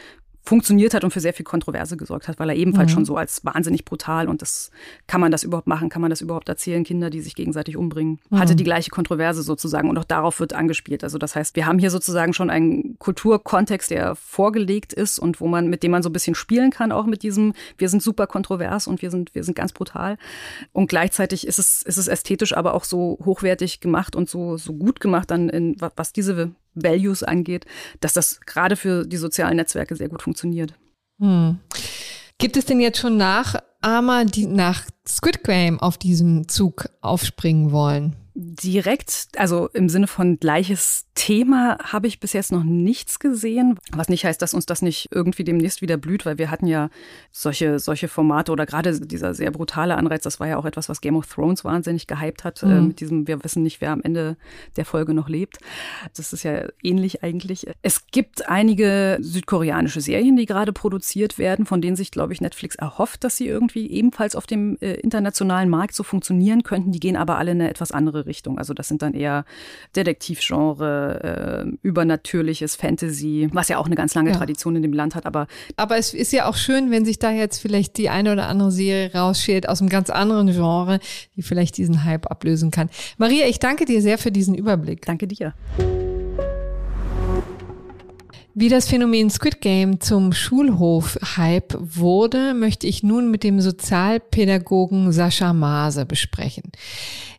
funktioniert 0.47 0.95
hat 0.95 1.03
und 1.03 1.11
für 1.11 1.21
sehr 1.21 1.35
viel 1.35 1.45
Kontroverse 1.45 1.97
gesorgt 1.97 2.29
hat, 2.29 2.39
weil 2.39 2.49
er 2.51 2.57
ebenfalls 2.57 2.91
mhm. 2.91 2.95
schon 2.95 3.05
so 3.05 3.17
als 3.17 3.45
wahnsinnig 3.45 3.85
brutal 3.85 4.29
und 4.29 4.43
das 4.43 4.71
kann 5.09 5.21
man 5.21 5.33
das 5.33 5.43
überhaupt 5.43 5.67
machen, 5.67 5.89
kann 5.89 6.01
man 6.01 6.11
das 6.11 6.21
überhaupt 6.21 6.49
erzählen, 6.49 6.85
Kinder, 6.85 7.11
die 7.11 7.21
sich 7.21 7.35
gegenseitig 7.35 7.77
umbringen, 7.77 8.21
mhm. 8.31 8.39
hatte 8.39 8.55
die 8.55 8.63
gleiche 8.63 8.91
Kontroverse 8.91 9.43
sozusagen 9.43 9.91
und 9.91 9.99
auch 9.99 10.05
darauf 10.05 10.39
wird 10.39 10.53
angespielt. 10.53 11.03
Also 11.03 11.19
das 11.19 11.35
heißt, 11.35 11.57
wir 11.57 11.67
haben 11.67 11.81
hier 11.81 11.91
sozusagen 11.91 12.33
schon 12.33 12.49
einen 12.49 12.97
Kulturkontext, 13.01 13.91
der 13.91 14.15
vorgelegt 14.15 14.93
ist 14.93 15.19
und 15.19 15.41
wo 15.41 15.49
man 15.49 15.69
mit 15.69 15.83
dem 15.83 15.91
man 15.91 16.05
so 16.05 16.11
ein 16.11 16.13
bisschen 16.13 16.37
spielen 16.37 16.71
kann, 16.71 16.93
auch 16.93 17.07
mit 17.07 17.25
diesem 17.25 17.53
wir 17.77 17.89
sind 17.89 18.03
super 18.03 18.29
kontrovers 18.29 18.87
und 18.87 19.03
wir 19.03 19.11
sind 19.11 19.35
wir 19.35 19.43
sind 19.43 19.57
ganz 19.57 19.73
brutal 19.73 20.17
und 20.73 20.89
gleichzeitig 20.89 21.47
ist 21.47 21.59
es 21.59 21.83
ist 21.83 21.97
es 21.97 22.07
ästhetisch, 22.07 22.57
aber 22.57 22.75
auch 22.75 22.85
so 22.85 23.19
hochwertig 23.25 23.81
gemacht 23.81 24.15
und 24.15 24.31
so 24.31 24.57
so 24.57 24.75
gut 24.75 25.01
gemacht 25.01 25.31
dann 25.33 25.49
in 25.49 25.77
was 25.81 26.13
diese 26.13 26.53
Values 26.77 27.23
angeht, 27.23 27.67
dass 28.01 28.13
das 28.13 28.41
gerade 28.41 28.77
für 28.77 29.05
die 29.07 29.17
sozialen 29.17 29.57
Netzwerke 29.57 29.97
sehr 29.97 30.09
gut 30.09 30.23
funktioniert. 30.23 30.75
Hm. 31.19 31.59
Gibt 32.39 32.57
es 32.57 32.67
denn 32.67 32.81
jetzt 32.81 32.99
schon 32.99 33.17
Nachahmer, 33.17 34.25
die 34.25 34.47
nach 34.47 34.85
Squid 35.09 35.43
Game 35.43 35.81
auf 35.81 35.97
diesem 35.99 36.49
Zug 36.49 36.89
aufspringen 37.01 37.73
wollen? 37.73 38.15
Direkt, 38.39 39.29
also 39.39 39.71
im 39.73 39.89
Sinne 39.89 40.07
von 40.07 40.39
gleiches 40.39 41.07
Thema, 41.15 41.79
habe 41.83 42.07
ich 42.07 42.21
bis 42.21 42.35
jetzt 42.35 42.53
noch 42.53 42.65
nichts 42.65 43.19
gesehen. 43.19 43.79
Was 43.93 44.11
nicht 44.11 44.27
heißt, 44.27 44.43
dass 44.43 44.53
uns 44.53 44.67
das 44.67 44.83
nicht 44.83 45.09
irgendwie 45.11 45.43
demnächst 45.43 45.81
wieder 45.81 45.97
blüht, 45.97 46.27
weil 46.27 46.37
wir 46.37 46.51
hatten 46.51 46.67
ja 46.67 46.91
solche, 47.33 47.79
solche 47.79 48.09
Formate 48.09 48.53
oder 48.53 48.67
gerade 48.67 49.01
dieser 49.01 49.33
sehr 49.33 49.51
brutale 49.51 49.97
Anreiz, 49.97 50.23
das 50.23 50.39
war 50.39 50.49
ja 50.49 50.59
auch 50.59 50.67
etwas, 50.67 50.91
was 50.91 51.01
Game 51.01 51.17
of 51.17 51.27
Thrones 51.27 51.65
wahnsinnig 51.65 52.07
gehypt 52.07 52.45
hat, 52.45 52.63
äh, 52.63 52.67
mhm. 52.67 52.73
äh, 52.73 52.81
mit 52.83 53.01
diesem, 53.01 53.27
wir 53.27 53.43
wissen 53.43 53.63
nicht, 53.63 53.81
wer 53.81 53.93
am 53.93 54.03
Ende 54.03 54.37
der 54.77 54.85
Folge 54.85 55.15
noch 55.15 55.31
lebt. 55.31 55.57
Das 56.15 56.35
ist 56.35 56.43
ja 56.43 56.69
ähnlich 56.83 57.23
eigentlich. 57.23 57.67
Es 57.81 58.07
gibt 58.09 58.51
einige 58.51 59.17
südkoreanische 59.23 60.03
Serien, 60.03 60.37
die 60.37 60.45
gerade 60.45 60.75
produziert 60.75 61.39
werden, 61.39 61.65
von 61.65 61.81
denen 61.81 61.97
sich, 61.97 62.11
glaube 62.11 62.35
ich, 62.35 62.43
Netflix 62.43 62.77
erhofft, 62.77 63.25
dass 63.25 63.39
sie 63.39 63.47
irgendwie 63.47 63.91
ebenfalls 63.91 64.37
auf 64.37 64.47
dem 64.47 64.77
äh, 64.83 64.93
internationalen 64.97 65.71
Markt 65.71 65.95
so 65.95 66.03
funktionieren 66.03 66.65
könnten. 66.65 66.93
Die 66.93 67.01
gehen 67.01 67.17
aber 67.17 67.39
alle 67.39 67.53
in 67.53 67.63
eine 67.63 67.71
etwas 67.71 67.93
andere 67.93 68.26
Richtung. 68.27 68.47
Richtung. 68.47 68.59
Also 68.59 68.75
das 68.75 68.89
sind 68.89 69.03
dann 69.03 69.15
eher 69.15 69.45
Detektivgenre, 69.95 71.65
äh, 71.65 71.77
übernatürliches 71.83 72.77
Fantasy, 72.77 73.49
was 73.53 73.69
ja 73.69 73.79
auch 73.79 73.87
eine 73.87 73.95
ganz 73.95 74.15
lange 74.15 74.31
ja. 74.31 74.37
Tradition 74.37 74.77
in 74.77 74.83
dem 74.83 74.93
Land 74.93 75.15
hat. 75.15 75.27
Aber, 75.27 75.47
aber 75.77 75.97
es 75.97 76.15
ist 76.15 76.33
ja 76.33 76.47
auch 76.49 76.57
schön, 76.57 76.91
wenn 76.91 77.05
sich 77.05 77.19
da 77.19 77.31
jetzt 77.31 77.59
vielleicht 77.59 77.97
die 77.97 78.09
eine 78.09 78.33
oder 78.33 78.49
andere 78.49 78.71
Serie 78.71 79.13
rausschält 79.13 79.69
aus 79.69 79.81
einem 79.81 79.89
ganz 79.89 80.11
anderen 80.11 80.49
Genre, 80.49 81.01
die 81.37 81.43
vielleicht 81.43 81.77
diesen 81.77 82.05
Hype 82.05 82.31
ablösen 82.31 82.71
kann. 82.71 82.91
Maria, 83.19 83.47
ich 83.47 83.59
danke 83.59 83.85
dir 83.85 84.01
sehr 84.03 84.19
für 84.19 84.31
diesen 84.31 84.55
Überblick. 84.55 85.05
Danke 85.05 85.27
dir. 85.27 85.55
Wie 88.59 88.71
das 88.71 88.89
Phänomen 88.89 89.29
Squid 89.29 89.61
Game 89.61 90.01
zum 90.01 90.33
Schulhof-Hype 90.33 91.77
wurde, 91.79 92.55
möchte 92.55 92.87
ich 92.87 93.03
nun 93.03 93.31
mit 93.31 93.45
dem 93.45 93.61
Sozialpädagogen 93.61 95.13
Sascha 95.13 95.53
Maase 95.53 96.07
besprechen. 96.07 96.73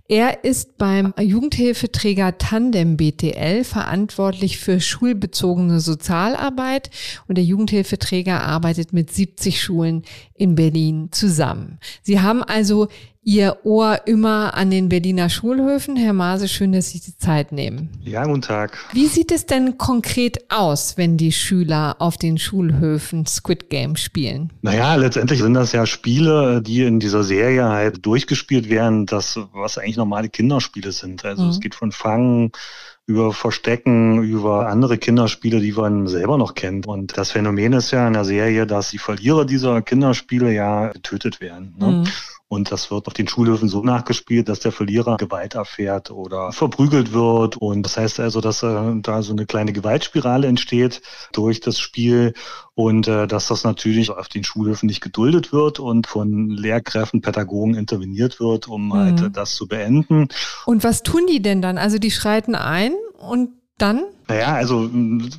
Er 0.08 0.44
ist 0.44 0.78
beim 0.78 1.16
Jugendhilfeträger 1.20 2.38
Tandem 2.38 2.98
BTL 2.98 3.64
verantwortlich 3.64 4.60
für 4.60 4.80
schulbezogene 4.80 5.80
Sozialarbeit 5.80 6.92
und 7.28 7.40
der 7.40 7.44
Jugendhilfeträger 7.44 8.44
arbeitet 8.44 8.94
mit 8.94 9.12
70 9.12 9.60
Schulen 9.60 10.04
in 10.36 10.54
Berlin 10.54 11.10
zusammen. 11.12 11.80
Sie 12.04 12.22
haben 12.22 12.44
also 12.44 12.90
Ihr 13.30 13.58
Ohr 13.66 14.04
immer 14.06 14.54
an 14.54 14.72
den 14.72 14.88
Berliner 14.88 15.30
Schulhöfen. 15.30 15.98
Herr 15.98 16.14
Maase, 16.14 16.48
schön, 16.48 16.72
dass 16.72 16.92
Sie 16.92 17.02
die 17.02 17.18
Zeit 17.18 17.52
nehmen. 17.52 17.90
Ja, 18.02 18.24
guten 18.24 18.42
Tag. 18.42 18.78
Wie 18.94 19.08
sieht 19.08 19.34
es 19.34 19.46
denn 19.46 19.78
konkret 19.78 20.50
aus, 20.50 20.96
wenn 20.96 21.18
die 21.18 21.34
Schüler 21.34 21.98
auf 22.00 22.16
den 22.16 22.38
Schulhöfen 22.38 23.26
Squid 23.26 23.70
Game 23.70 23.98
spielen? 23.98 24.54
Naja, 24.62 24.96
letztendlich 24.96 25.42
sind 25.42 25.56
das 25.56 25.74
ja 25.74 25.86
Spiele, 25.86 26.62
die 26.62 26.84
in 26.84 27.02
dieser 27.02 27.26
Serie 27.26 27.66
halt 27.66 28.06
durchgespielt 28.06 28.70
werden, 28.70 29.06
das, 29.06 29.38
was 29.52 29.78
eigentlich 29.78 29.98
normale 29.98 30.30
Kinderspiele 30.30 30.94
sind. 30.94 31.26
Also 31.26 31.44
mhm. 31.44 31.50
es 31.50 31.60
geht 31.60 31.76
von 31.76 31.92
Fangen, 31.92 32.54
über 33.08 33.34
Verstecken, 33.34 34.24
über 34.24 34.68
andere 34.68 34.98
Kinderspiele, 34.98 35.60
die 35.60 35.74
man 35.74 36.08
selber 36.08 36.38
noch 36.38 36.56
kennt. 36.56 36.88
Und 36.88 37.18
das 37.18 37.32
Phänomen 37.32 37.74
ist 37.74 37.92
ja 37.92 38.08
in 38.08 38.14
der 38.14 38.26
Serie, 38.26 38.66
dass 38.66 38.92
die 38.92 38.98
Verlierer 38.98 39.44
dieser 39.44 39.82
Kinderspiele 39.82 40.54
ja 40.54 40.90
getötet 40.90 41.42
werden. 41.42 41.76
Ne? 41.78 41.88
Mhm. 41.88 42.08
Und 42.50 42.72
das 42.72 42.90
wird 42.92 43.08
auf 43.08 43.14
den 43.14 43.28
Schulhöfen 43.28 43.68
so 43.68 43.84
nachgespielt, 43.84 44.48
dass 44.48 44.62
der 44.62 44.72
Verlierer 44.72 45.18
Gewalt 45.18 45.56
erfährt 45.56 46.12
oder 46.12 46.54
verprügelt 46.54 47.12
wird. 47.12 47.58
Und 47.58 47.84
das 47.84 47.98
heißt 47.98 48.22
also, 48.22 48.40
dass 48.40 48.64
äh, 48.64 48.94
da 49.02 49.22
so 49.22 49.34
eine 49.34 49.46
kleine 49.46 49.74
Gewaltspirale 49.74 50.48
entsteht 50.48 51.02
durch 51.34 51.60
das 51.60 51.78
Spiel 51.78 52.34
und 52.74 53.08
äh, 53.10 53.28
dass 53.28 53.48
das 53.48 53.66
natürlich 53.66 54.12
auf 54.12 54.30
den 54.30 54.46
Schulhöfen 54.46 54.88
nicht 54.88 55.02
geduldet 55.02 55.52
wird 55.52 55.80
und 55.80 56.08
von 56.08 56.50
Lehrkräften, 56.50 57.22
Pädagogen 57.22 57.76
interveniert 57.76 58.40
wird, 58.40 58.70
um 58.70 58.94
halt, 58.94 59.16
mhm. 59.16 59.22
halt 59.24 59.38
das 59.38 59.56
zu 59.56 59.68
beenden. 59.68 60.30
Und 60.66 60.86
was 60.86 61.04
tun 61.04 61.28
die 61.30 61.42
denn 61.42 61.62
dann? 61.62 61.78
Also 61.78 61.98
die 61.98 62.12
schreiten 62.12 62.56
ein 62.56 62.94
und 63.18 63.50
dann? 63.78 64.06
Naja, 64.30 64.56
also 64.56 64.90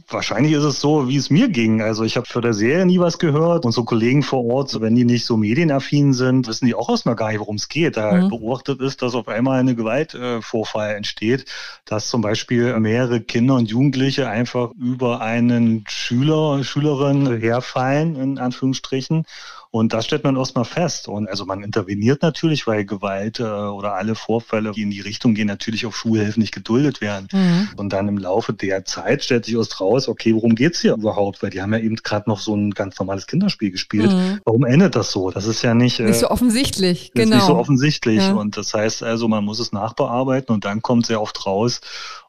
wahrscheinlich 0.08 0.54
ist 0.54 0.64
es 0.64 0.80
so, 0.80 1.08
wie 1.08 1.16
es 1.16 1.28
mir 1.28 1.50
ging. 1.50 1.82
Also 1.82 2.04
ich 2.04 2.16
habe 2.16 2.26
für 2.26 2.40
der 2.40 2.54
Serie 2.54 2.86
nie 2.86 2.98
was 2.98 3.18
gehört. 3.18 3.66
Unsere 3.66 3.84
Kollegen 3.84 4.22
vor 4.22 4.46
Ort, 4.46 4.80
wenn 4.80 4.94
die 4.94 5.04
nicht 5.04 5.26
so 5.26 5.36
medienaffin 5.36 6.14
sind, 6.14 6.46
wissen 6.48 6.64
die 6.64 6.74
auch 6.74 6.88
erstmal 6.88 7.14
gar 7.14 7.28
nicht, 7.28 7.40
worum 7.40 7.56
es 7.56 7.68
geht. 7.68 7.98
Da 7.98 8.12
mhm. 8.12 8.30
beobachtet 8.30 8.80
ist, 8.80 9.02
dass 9.02 9.14
auf 9.14 9.28
einmal 9.28 9.60
eine 9.60 9.74
Gewaltvorfall 9.74 10.92
äh, 10.92 10.94
entsteht, 10.94 11.44
dass 11.84 12.08
zum 12.08 12.22
Beispiel 12.22 12.78
mehrere 12.80 13.20
Kinder 13.20 13.56
und 13.56 13.68
Jugendliche 13.68 14.30
einfach 14.30 14.70
über 14.80 15.20
einen 15.20 15.84
Schüler, 15.86 16.64
Schülerin 16.64 17.40
herfallen, 17.40 18.16
in 18.16 18.38
Anführungsstrichen. 18.38 19.26
Und 19.70 19.92
das 19.92 20.06
stellt 20.06 20.24
man 20.24 20.36
erstmal 20.36 20.64
fest. 20.64 21.08
Und 21.08 21.28
also 21.28 21.44
man 21.44 21.62
interveniert 21.62 22.22
natürlich, 22.22 22.66
weil 22.66 22.84
Gewalt 22.84 23.38
äh, 23.38 23.42
oder 23.42 23.94
alle 23.94 24.14
Vorfälle, 24.14 24.72
die 24.72 24.82
in 24.82 24.90
die 24.90 25.00
Richtung 25.00 25.34
gehen, 25.34 25.46
natürlich 25.46 25.84
auf 25.84 25.96
Schulhilfen 25.96 26.40
nicht 26.40 26.54
geduldet 26.54 27.00
werden. 27.00 27.28
Mhm. 27.32 27.68
Und 27.76 27.92
dann 27.92 28.08
im 28.08 28.16
Laufe 28.16 28.54
der 28.54 28.84
Zeit 28.84 29.24
stellt 29.24 29.44
sich 29.44 29.54
erst 29.54 29.80
raus, 29.80 30.08
okay, 30.08 30.34
worum 30.34 30.54
geht's 30.54 30.80
hier 30.80 30.94
überhaupt? 30.94 31.42
Weil 31.42 31.50
die 31.50 31.60
haben 31.60 31.72
ja 31.72 31.80
eben 31.80 31.96
gerade 31.96 32.30
noch 32.30 32.40
so 32.40 32.56
ein 32.56 32.70
ganz 32.70 32.98
normales 32.98 33.26
Kinderspiel 33.26 33.70
gespielt. 33.70 34.10
Mhm. 34.10 34.40
Warum 34.44 34.64
endet 34.64 34.96
das 34.96 35.10
so? 35.10 35.30
Das 35.30 35.46
ist 35.46 35.62
ja 35.62 35.74
nicht, 35.74 36.00
äh, 36.00 36.04
nicht 36.04 36.20
so 36.20 36.30
offensichtlich. 36.30 37.12
Genau. 37.14 37.36
Nicht 37.36 37.46
so 37.46 37.56
offensichtlich. 37.56 38.18
Ja. 38.18 38.32
Und 38.32 38.56
das 38.56 38.72
heißt 38.72 39.02
also, 39.02 39.28
man 39.28 39.44
muss 39.44 39.58
es 39.58 39.72
nachbearbeiten 39.72 40.54
und 40.54 40.64
dann 40.64 40.80
kommt 40.80 41.06
sehr 41.06 41.20
oft 41.20 41.44
raus, 41.44 41.80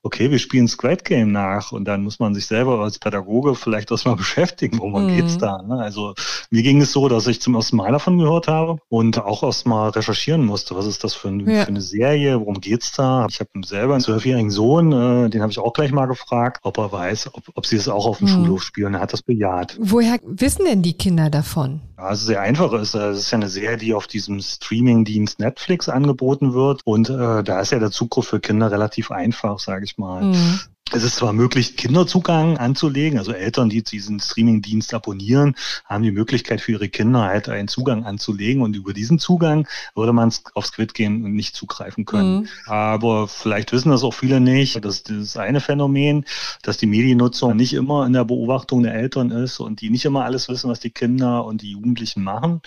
okay, 0.02 0.32
wir 0.32 0.40
spielen 0.40 0.68
Squid 0.68 1.04
Game 1.04 1.32
nach 1.32 1.72
und 1.72 1.86
dann 1.86 2.04
muss 2.04 2.20
man 2.20 2.34
sich 2.34 2.46
selber 2.46 2.80
als 2.80 3.00
Pädagoge 3.00 3.56
vielleicht 3.56 3.92
erstmal 3.92 4.16
beschäftigen, 4.18 4.80
worum 4.80 5.08
mhm. 5.08 5.16
geht's 5.16 5.38
da. 5.38 5.62
Ne? 5.62 5.80
Also 5.80 6.14
mir 6.50 6.64
ging 6.64 6.82
es 6.82 6.92
so, 6.92 7.08
dass 7.08 7.28
ich 7.30 7.42
zum 7.42 7.56
ersten 7.56 7.78
Mal 7.78 7.92
davon 7.92 8.18
gehört 8.18 8.48
habe 8.48 8.78
und 8.90 9.20
auch 9.20 9.44
erstmal 9.44 9.90
recherchieren 9.90 10.46
musste, 10.46 10.76
was 10.76 10.86
ist 10.86 11.04
das 11.04 11.14
für, 11.14 11.30
ein, 11.30 11.40
ja. 11.48 11.64
für 11.64 11.70
eine 11.70 11.82
Serie, 11.82 12.40
worum 12.40 12.62
geht's 12.62 12.92
da. 12.92 13.28
Ich 13.30 13.40
habe 13.40 13.50
selber 13.66 13.94
einen 13.94 14.04
zwölfjährigen 14.04 14.52
Sohn, 14.52 14.92
äh, 14.92 15.30
den 15.30 15.42
habe 15.42 15.52
ich 15.52 15.60
auch 15.60 15.74
gleich 15.74 15.92
mal 15.92 16.06
gefragt, 16.06 16.60
ob 16.64 16.78
er 16.78 16.92
weiß, 16.92 17.34
ob, 17.34 17.44
ob 17.56 17.66
sie 17.66 17.78
es 17.78 17.88
auch 17.88 18.06
auf 18.06 18.20
dem 18.20 18.28
mhm. 18.28 18.32
Schulhof 18.32 18.64
spielen. 18.64 18.94
Er 18.94 19.02
hat 19.02 19.14
das 19.14 19.22
bejaht. 19.22 19.78
Woher 19.80 20.20
wissen 20.24 20.66
denn 20.66 20.82
die 20.82 20.94
Kinder 20.94 21.30
davon? 21.30 21.82
Also 21.96 22.28
sehr 22.28 22.42
einfach 22.42 22.72
ist, 22.74 22.96
äh, 22.96 23.10
es 23.10 23.20
ist 23.20 23.32
ja 23.32 23.38
eine 23.38 23.50
Serie, 23.50 23.78
die 23.78 23.94
auf 23.94 24.08
diesem 24.08 24.40
Streaming-Dienst 24.40 25.40
Netflix 25.40 25.90
angeboten 25.90 26.54
wird 26.54 26.82
und 26.86 27.10
äh, 27.10 27.44
da 27.44 27.60
ist 27.62 27.72
ja 27.72 27.80
der 27.80 27.92
Zugriff 27.92 28.28
für 28.28 28.40
Kinder 28.40 28.72
relativ 28.72 29.12
einfach, 29.12 29.60
sage 29.60 29.86
ich 29.86 29.98
mal. 29.98 30.24
Mhm. 30.24 30.60
Es 30.92 31.04
ist 31.04 31.18
zwar 31.18 31.34
möglich, 31.34 31.76
Kinderzugang 31.76 32.58
anzulegen, 32.58 33.20
also 33.20 33.32
Eltern, 33.32 33.70
die 33.70 33.84
diesen 33.84 34.20
Streamingdienst 34.20 34.94
abonnieren, 34.94 35.56
haben 35.86 36.04
die 36.04 36.12
Möglichkeit 36.12 36.62
für 36.62 36.74
ihre 36.74 36.90
Kinder 36.90 37.24
halt 37.24 37.48
einen 37.48 37.68
Zugang 37.68 38.06
anzulegen 38.06 38.64
und 38.64 38.76
über 38.76 38.94
diesen 38.94 39.20
Zugang 39.20 39.68
würde 39.96 40.14
man 40.14 40.34
auf 40.56 40.66
Squid 40.66 40.94
Game 40.94 41.34
nicht 41.34 41.56
zugreifen 41.56 42.06
können. 42.06 42.42
Mhm. 42.42 42.48
Aber 42.66 43.28
vielleicht 43.28 43.72
wissen 43.72 43.90
das 43.92 44.04
auch 44.04 44.14
viele 44.14 44.40
nicht. 44.40 44.84
Das 44.84 44.98
ist 44.98 45.10
das 45.10 45.38
eine 45.38 45.62
Phänomen, 45.62 46.26
dass 46.64 46.78
die 46.78 46.88
Mediennutzung 46.88 47.56
nicht 47.56 47.74
immer 47.74 48.06
in 48.06 48.14
der 48.14 48.26
Beobachtung 48.26 48.84
der 48.84 48.96
Eltern 48.96 49.32
ist 49.32 49.60
und 49.60 49.82
die 49.82 49.90
nicht 49.90 50.06
immer 50.06 50.26
alles 50.26 50.50
wissen, 50.50 50.70
was 50.70 50.80
die 50.80 50.90
Kinder 50.90 51.46
und 51.46 51.62
die 51.62 51.72
Jugendlichen 51.72 52.24
machen. 52.24 52.62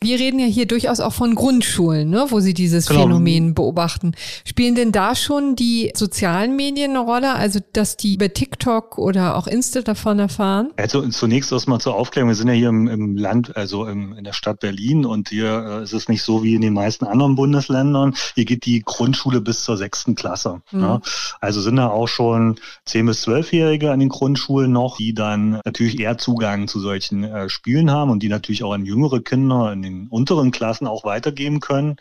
Wir 0.00 0.18
reden 0.18 0.40
ja 0.40 0.46
hier 0.46 0.66
durchaus 0.66 1.00
auch 1.00 1.12
von 1.12 1.34
Grundschulen, 1.34 2.10
ne, 2.10 2.26
wo 2.30 2.40
sie 2.40 2.54
dieses 2.54 2.86
genau. 2.86 3.02
Phänomen 3.02 3.54
beobachten. 3.54 4.12
Spielen 4.44 4.74
denn 4.74 4.92
da 4.92 5.14
schon 5.14 5.54
die 5.54 5.92
sozialen 5.94 6.56
Medien 6.56 6.90
eine 6.90 7.00
Rolle? 7.00 7.34
Also 7.34 7.51
also, 7.52 7.66
dass 7.74 7.98
die 7.98 8.14
über 8.14 8.32
TikTok 8.32 8.96
oder 8.96 9.36
auch 9.36 9.46
Insta 9.46 9.82
davon 9.82 10.18
erfahren? 10.18 10.70
Also 10.78 11.06
zunächst 11.08 11.52
erstmal 11.52 11.80
zur 11.80 11.94
Aufklärung. 11.94 12.30
Wir 12.30 12.34
sind 12.34 12.48
ja 12.48 12.54
hier 12.54 12.70
im, 12.70 12.88
im 12.88 13.18
Land, 13.18 13.54
also 13.58 13.86
im, 13.86 14.14
in 14.14 14.24
der 14.24 14.32
Stadt 14.32 14.60
Berlin 14.60 15.04
und 15.04 15.28
hier 15.28 15.80
äh, 15.80 15.82
ist 15.82 15.92
es 15.92 16.08
nicht 16.08 16.22
so 16.22 16.42
wie 16.42 16.54
in 16.54 16.62
den 16.62 16.72
meisten 16.72 17.04
anderen 17.04 17.34
Bundesländern. 17.34 18.14
Hier 18.34 18.46
geht 18.46 18.64
die 18.64 18.80
Grundschule 18.82 19.42
bis 19.42 19.64
zur 19.64 19.76
sechsten 19.76 20.14
Klasse. 20.14 20.62
Mhm. 20.70 20.80
Ja. 20.80 21.00
Also 21.42 21.60
sind 21.60 21.76
da 21.76 21.88
auch 21.88 22.08
schon 22.08 22.56
zehn 22.86 23.04
bis 23.04 23.20
zwölfjährige 23.20 23.90
an 23.90 24.00
den 24.00 24.08
Grundschulen 24.08 24.72
noch, 24.72 24.96
die 24.96 25.12
dann 25.12 25.60
natürlich 25.66 26.00
eher 26.00 26.16
Zugang 26.16 26.68
zu 26.68 26.80
solchen 26.80 27.22
äh, 27.24 27.50
Spielen 27.50 27.90
haben 27.90 28.10
und 28.10 28.22
die 28.22 28.30
natürlich 28.30 28.64
auch 28.64 28.72
an 28.72 28.86
jüngere 28.86 29.20
Kinder 29.20 29.74
in 29.74 29.82
den 29.82 30.06
unteren 30.08 30.52
Klassen 30.52 30.86
auch 30.86 31.04
weitergeben 31.04 31.60
können 31.60 31.96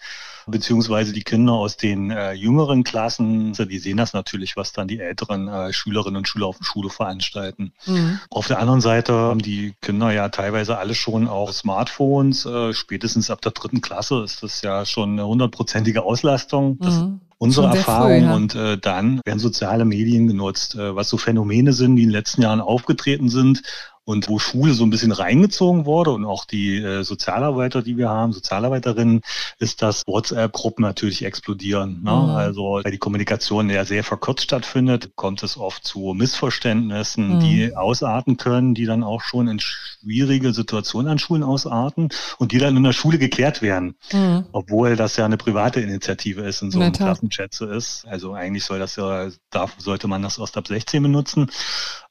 beziehungsweise 0.51 1.13
die 1.13 1.23
Kinder 1.23 1.53
aus 1.53 1.77
den 1.77 2.11
äh, 2.11 2.33
jüngeren 2.33 2.83
Klassen, 2.83 3.53
die 3.53 3.77
sehen 3.79 3.97
das 3.97 4.13
natürlich, 4.13 4.55
was 4.55 4.73
dann 4.73 4.87
die 4.87 4.99
älteren 4.99 5.47
äh, 5.47 5.73
Schülerinnen 5.73 6.17
und 6.17 6.27
Schüler 6.27 6.47
auf 6.47 6.57
der 6.57 6.65
Schule 6.65 6.89
veranstalten. 6.89 7.73
Mhm. 7.85 8.19
Auf 8.29 8.47
der 8.47 8.59
anderen 8.59 8.81
Seite 8.81 9.13
haben 9.13 9.41
die 9.41 9.73
Kinder 9.81 10.11
ja 10.11 10.29
teilweise 10.29 10.77
alle 10.77 10.95
schon 10.95 11.27
auch 11.27 11.51
Smartphones. 11.51 12.45
Äh, 12.45 12.73
spätestens 12.73 13.31
ab 13.31 13.41
der 13.41 13.51
dritten 13.51 13.81
Klasse 13.81 14.23
ist 14.23 14.43
das 14.43 14.61
ja 14.61 14.85
schon 14.85 15.13
eine 15.13 15.25
hundertprozentige 15.25 16.03
Auslastung. 16.03 16.77
Das 16.79 16.99
mhm 16.99 17.21
unsere 17.41 17.75
Erfahrung. 17.75 18.19
Früh, 18.19 18.25
ja. 18.25 18.35
Und 18.35 18.55
äh, 18.55 18.77
dann 18.77 19.19
werden 19.25 19.39
soziale 19.39 19.83
Medien 19.83 20.27
genutzt, 20.27 20.75
äh, 20.75 20.95
was 20.95 21.09
so 21.09 21.17
Phänomene 21.17 21.73
sind, 21.73 21.95
die 21.95 22.03
in 22.03 22.09
den 22.09 22.13
letzten 22.13 22.43
Jahren 22.43 22.61
aufgetreten 22.61 23.29
sind 23.29 23.63
und 24.03 24.27
wo 24.29 24.39
Schule 24.39 24.73
so 24.73 24.83
ein 24.83 24.89
bisschen 24.89 25.11
reingezogen 25.11 25.85
wurde 25.85 26.11
und 26.11 26.25
auch 26.25 26.45
die 26.45 26.77
äh, 26.77 27.03
Sozialarbeiter, 27.03 27.81
die 27.81 27.97
wir 27.97 28.09
haben, 28.09 28.33
Sozialarbeiterinnen, 28.33 29.21
ist, 29.59 29.81
dass 29.81 30.03
WhatsApp-Gruppen 30.07 30.83
natürlich 30.83 31.23
explodieren. 31.23 32.01
Ne? 32.03 32.11
Mhm. 32.11 32.29
Also 32.31 32.81
weil 32.83 32.91
die 32.91 32.97
Kommunikation 32.97 33.69
ja 33.69 33.85
sehr 33.85 34.03
verkürzt 34.03 34.43
stattfindet, 34.43 35.11
kommt 35.15 35.43
es 35.43 35.57
oft 35.57 35.85
zu 35.85 36.13
Missverständnissen, 36.13 37.35
mhm. 37.35 37.39
die 37.41 37.75
ausarten 37.75 38.37
können, 38.37 38.73
die 38.73 38.85
dann 38.85 39.03
auch 39.03 39.21
schon 39.21 39.47
in 39.47 39.59
schwierige 39.59 40.53
Situationen 40.53 41.11
an 41.11 41.19
Schulen 41.19 41.43
ausarten 41.43 42.09
und 42.39 42.51
die 42.51 42.57
dann 42.57 42.75
in 42.75 42.83
der 42.83 42.93
Schule 42.93 43.19
geklärt 43.19 43.61
werden, 43.61 43.95
mhm. 44.11 44.45
obwohl 44.51 44.95
das 44.95 45.15
ja 45.17 45.25
eine 45.25 45.37
private 45.37 45.79
Initiative 45.79 46.41
ist 46.41 46.61
und 46.63 46.71
so 46.71 46.79
ein 46.79 46.91
Klassenchat 46.91 47.53
so 47.53 47.67
ist. 47.67 48.05
Also 48.07 48.33
eigentlich 48.33 48.63
soll 48.63 48.79
das 48.79 48.95
ja, 48.95 49.29
darf, 49.51 49.75
sollte 49.77 50.07
man 50.07 50.23
das 50.23 50.39
erst 50.39 50.57
ab 50.57 50.67
16 50.67 51.03
benutzen. 51.03 51.51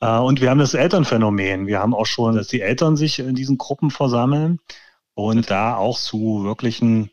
Äh, 0.01 0.19
und 0.19 0.41
wir 0.41 0.51
haben 0.51 0.59
das 0.59 0.75
Elternphänomen. 0.75 1.67
Wir 1.67 1.80
haben 1.81 1.95
auch 1.95 2.07
schon, 2.07 2.37
dass 2.37 2.49
die 2.49 2.61
Eltern 2.61 2.97
sich 2.97 3.19
in 3.19 3.35
diesen 3.35 3.59
Gruppen 3.59 3.91
versammeln 3.91 4.61
und 5.15 5.51
da 5.51 5.77
auch 5.77 5.99
zu 5.99 6.45
wirklichen 6.45 7.11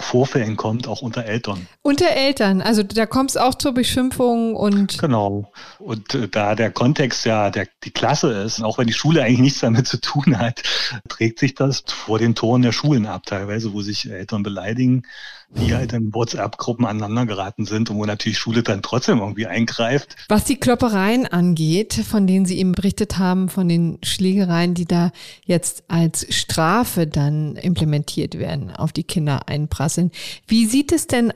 Vorfällen 0.00 0.56
kommt, 0.56 0.88
auch 0.88 1.02
unter 1.02 1.24
Eltern. 1.24 1.68
Unter 1.82 2.08
Eltern, 2.08 2.60
also 2.60 2.82
da 2.82 3.06
kommt 3.06 3.30
es 3.30 3.36
auch 3.36 3.54
zur 3.54 3.72
Beschimpfung 3.72 4.56
und. 4.56 4.98
Genau. 4.98 5.52
Und 5.78 6.14
äh, 6.14 6.28
da 6.28 6.54
der 6.54 6.70
Kontext 6.70 7.24
ja 7.24 7.50
der, 7.50 7.68
die 7.84 7.90
Klasse 7.90 8.32
ist, 8.32 8.62
auch 8.62 8.78
wenn 8.78 8.86
die 8.86 8.94
Schule 8.94 9.22
eigentlich 9.22 9.38
nichts 9.38 9.60
damit 9.60 9.86
zu 9.86 10.00
tun 10.00 10.38
hat, 10.38 10.62
trägt 11.08 11.38
sich 11.38 11.54
das 11.54 11.84
vor 11.86 12.18
den 12.18 12.34
Toren 12.34 12.62
der 12.62 12.72
Schulen 12.72 13.06
ab, 13.06 13.26
teilweise, 13.26 13.72
wo 13.72 13.82
sich 13.82 14.10
Eltern 14.10 14.42
beleidigen 14.42 15.02
die 15.56 15.74
halt 15.74 15.92
in 15.92 16.14
WhatsApp-Gruppen 16.14 16.86
aneinander 16.86 17.26
geraten 17.26 17.64
sind 17.64 17.90
und 17.90 17.96
wo 17.96 18.04
natürlich 18.04 18.38
Schule 18.38 18.62
dann 18.62 18.82
trotzdem 18.82 19.18
irgendwie 19.18 19.46
eingreift. 19.46 20.16
Was 20.28 20.44
die 20.44 20.56
Kloppereien 20.56 21.26
angeht, 21.26 21.94
von 21.94 22.26
denen 22.26 22.46
Sie 22.46 22.58
eben 22.58 22.72
berichtet 22.72 23.18
haben, 23.18 23.48
von 23.48 23.68
den 23.68 23.98
Schlägereien, 24.02 24.74
die 24.74 24.86
da 24.86 25.12
jetzt 25.44 25.84
als 25.88 26.26
Strafe 26.34 27.06
dann 27.06 27.56
implementiert 27.56 28.38
werden, 28.38 28.70
auf 28.70 28.92
die 28.92 29.04
Kinder 29.04 29.48
einprasseln. 29.48 30.10
Wie 30.46 30.66
sieht 30.66 30.92
es 30.92 31.06
denn 31.06 31.32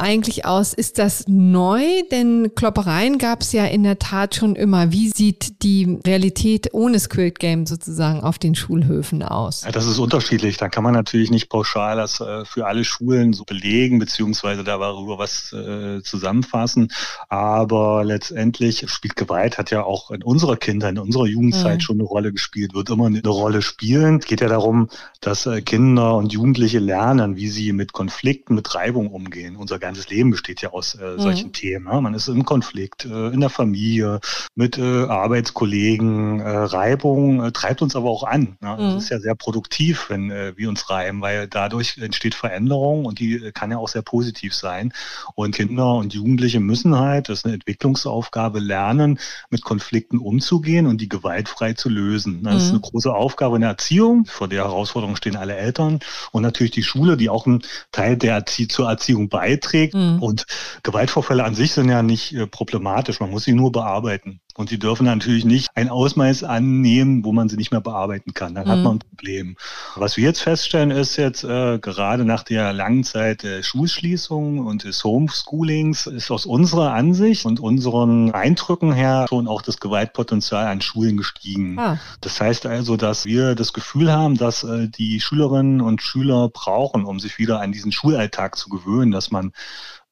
eigentlich 0.00 0.44
aus? 0.44 0.72
Ist 0.72 0.98
das 0.98 1.24
neu? 1.28 1.82
Denn 2.10 2.52
Kloppereien 2.54 3.18
gab 3.18 3.42
es 3.42 3.52
ja 3.52 3.64
in 3.66 3.82
der 3.82 3.98
Tat 3.98 4.34
schon 4.34 4.56
immer. 4.56 4.92
Wie 4.92 5.08
sieht 5.08 5.62
die 5.62 5.98
Realität 6.06 6.72
ohne 6.72 6.98
Squid 6.98 7.38
Game 7.38 7.66
sozusagen 7.66 8.20
auf 8.22 8.38
den 8.38 8.54
Schulhöfen 8.54 9.22
aus? 9.22 9.62
Ja, 9.64 9.72
das 9.72 9.86
ist 9.86 9.98
unterschiedlich. 9.98 10.56
Da 10.56 10.68
kann 10.68 10.84
man 10.84 10.94
natürlich 10.94 11.30
nicht 11.30 11.48
pauschal 11.48 11.96
das 11.96 12.20
äh, 12.20 12.44
für 12.44 12.66
alle 12.66 12.84
Schulen 12.84 13.32
so 13.32 13.44
belegen, 13.44 13.98
beziehungsweise 13.98 14.64
darüber 14.64 15.18
was 15.18 15.52
äh, 15.52 16.02
zusammenfassen. 16.02 16.92
Aber 17.28 18.04
letztendlich 18.04 18.84
spielt 18.88 19.16
Gewalt, 19.16 19.58
hat 19.58 19.70
ja 19.70 19.84
auch 19.84 20.10
in 20.10 20.22
unserer 20.22 20.56
Kindheit, 20.56 20.92
in 20.92 20.98
unserer 20.98 21.26
Jugendzeit 21.26 21.78
mhm. 21.78 21.80
schon 21.80 21.96
eine 21.96 22.04
Rolle 22.04 22.32
gespielt, 22.32 22.74
wird 22.74 22.90
immer 22.90 23.06
eine 23.06 23.20
Rolle 23.26 23.62
spielen. 23.62 24.18
Es 24.18 24.26
geht 24.26 24.40
ja 24.40 24.48
darum, 24.48 24.88
dass 25.20 25.46
äh, 25.46 25.62
Kinder 25.62 26.16
und 26.16 26.32
Jugendliche 26.32 26.78
lernen, 26.78 27.36
wie 27.36 27.48
sie 27.48 27.72
mit 27.72 27.92
Konflikten, 27.92 28.54
mit 28.54 28.74
Reibung 28.74 29.08
umgehen. 29.08 29.56
Unser 29.56 29.78
ganzes 29.90 30.08
Leben 30.08 30.30
besteht 30.30 30.62
ja 30.62 30.70
aus 30.70 30.94
äh, 30.94 31.18
solchen 31.18 31.48
mhm. 31.48 31.52
Themen. 31.52 31.84
Ne? 31.92 32.00
Man 32.00 32.14
ist 32.14 32.28
im 32.28 32.44
Konflikt, 32.44 33.04
äh, 33.04 33.28
in 33.28 33.40
der 33.40 33.50
Familie, 33.50 34.20
mit 34.54 34.78
äh, 34.78 35.04
Arbeitskollegen. 35.04 36.40
Äh, 36.40 36.48
Reibung 36.48 37.44
äh, 37.44 37.52
treibt 37.52 37.82
uns 37.82 37.96
aber 37.96 38.08
auch 38.08 38.24
an. 38.24 38.56
Ne? 38.60 38.76
Mhm. 38.78 38.94
Das 38.94 39.04
ist 39.04 39.10
ja 39.10 39.18
sehr 39.18 39.34
produktiv, 39.34 40.06
wenn 40.08 40.30
äh, 40.30 40.52
wir 40.56 40.68
uns 40.68 40.90
reiben, 40.90 41.20
weil 41.20 41.48
dadurch 41.48 41.98
entsteht 41.98 42.34
Veränderung 42.34 43.04
und 43.04 43.18
die 43.18 43.50
kann 43.52 43.70
ja 43.70 43.78
auch 43.78 43.88
sehr 43.88 44.02
positiv 44.02 44.54
sein. 44.54 44.92
Und 45.34 45.54
Kinder 45.54 45.94
und 45.94 46.14
Jugendliche 46.14 46.60
müssen 46.60 46.96
halt, 46.96 47.28
das 47.28 47.40
ist 47.40 47.44
eine 47.44 47.54
Entwicklungsaufgabe, 47.54 48.60
lernen, 48.60 49.18
mit 49.50 49.62
Konflikten 49.62 50.18
umzugehen 50.18 50.86
und 50.86 51.00
die 51.00 51.08
gewaltfrei 51.08 51.72
zu 51.72 51.88
lösen. 51.88 52.44
Das 52.44 52.54
mhm. 52.54 52.60
ist 52.60 52.70
eine 52.70 52.80
große 52.80 53.12
Aufgabe 53.12 53.56
in 53.56 53.62
der 53.62 53.70
Erziehung. 53.70 54.26
Vor 54.26 54.46
der 54.46 54.64
Herausforderung 54.64 55.16
stehen 55.16 55.36
alle 55.36 55.56
Eltern 55.56 55.98
und 56.30 56.42
natürlich 56.42 56.72
die 56.72 56.82
Schule, 56.84 57.16
die 57.16 57.28
auch 57.28 57.46
einen 57.46 57.62
Teil 57.90 58.16
der 58.16 58.34
Erzie 58.34 58.68
zur 58.68 58.88
Erziehung 58.88 59.28
beiträgt 59.28 59.69
beiträgt. 59.70 59.94
Mhm. 59.94 60.22
Und 60.22 60.46
Gewaltvorfälle 60.82 61.44
an 61.44 61.54
sich 61.54 61.72
sind 61.72 61.88
ja 61.88 62.02
nicht 62.02 62.34
äh, 62.34 62.46
problematisch. 62.46 63.20
Man 63.20 63.30
muss 63.30 63.44
sie 63.44 63.52
nur 63.52 63.72
bearbeiten. 63.72 64.40
Und 64.60 64.68
sie 64.68 64.78
dürfen 64.78 65.06
natürlich 65.06 65.46
nicht 65.46 65.68
ein 65.74 65.88
Ausmaß 65.88 66.44
annehmen, 66.44 67.24
wo 67.24 67.32
man 67.32 67.48
sie 67.48 67.56
nicht 67.56 67.70
mehr 67.70 67.80
bearbeiten 67.80 68.34
kann. 68.34 68.54
Dann 68.54 68.66
mhm. 68.66 68.70
hat 68.70 68.78
man 68.80 68.96
ein 68.96 68.98
Problem. 68.98 69.56
Was 69.96 70.18
wir 70.18 70.24
jetzt 70.24 70.42
feststellen, 70.42 70.90
ist 70.90 71.16
jetzt 71.16 71.44
äh, 71.44 71.78
gerade 71.78 72.26
nach 72.26 72.42
der 72.42 72.74
langen 72.74 73.02
Zeit 73.02 73.42
der 73.42 73.62
Schulschließung 73.62 74.58
und 74.58 74.84
des 74.84 75.02
Homeschoolings 75.02 76.06
ist 76.06 76.30
aus 76.30 76.44
unserer 76.44 76.92
Ansicht 76.92 77.46
und 77.46 77.58
unseren 77.58 78.32
Eindrücken 78.32 78.92
her 78.92 79.24
schon 79.30 79.48
auch 79.48 79.62
das 79.62 79.80
Gewaltpotenzial 79.80 80.66
an 80.66 80.82
Schulen 80.82 81.16
gestiegen. 81.16 81.78
Ah. 81.78 81.98
Das 82.20 82.38
heißt 82.38 82.66
also, 82.66 82.98
dass 82.98 83.24
wir 83.24 83.54
das 83.54 83.72
Gefühl 83.72 84.12
haben, 84.12 84.36
dass 84.36 84.62
äh, 84.62 84.88
die 84.88 85.20
Schülerinnen 85.20 85.80
und 85.80 86.02
Schüler 86.02 86.50
brauchen, 86.50 87.06
um 87.06 87.18
sich 87.18 87.38
wieder 87.38 87.62
an 87.62 87.72
diesen 87.72 87.92
Schulalltag 87.92 88.58
zu 88.58 88.68
gewöhnen, 88.68 89.10
dass 89.10 89.30
man 89.30 89.52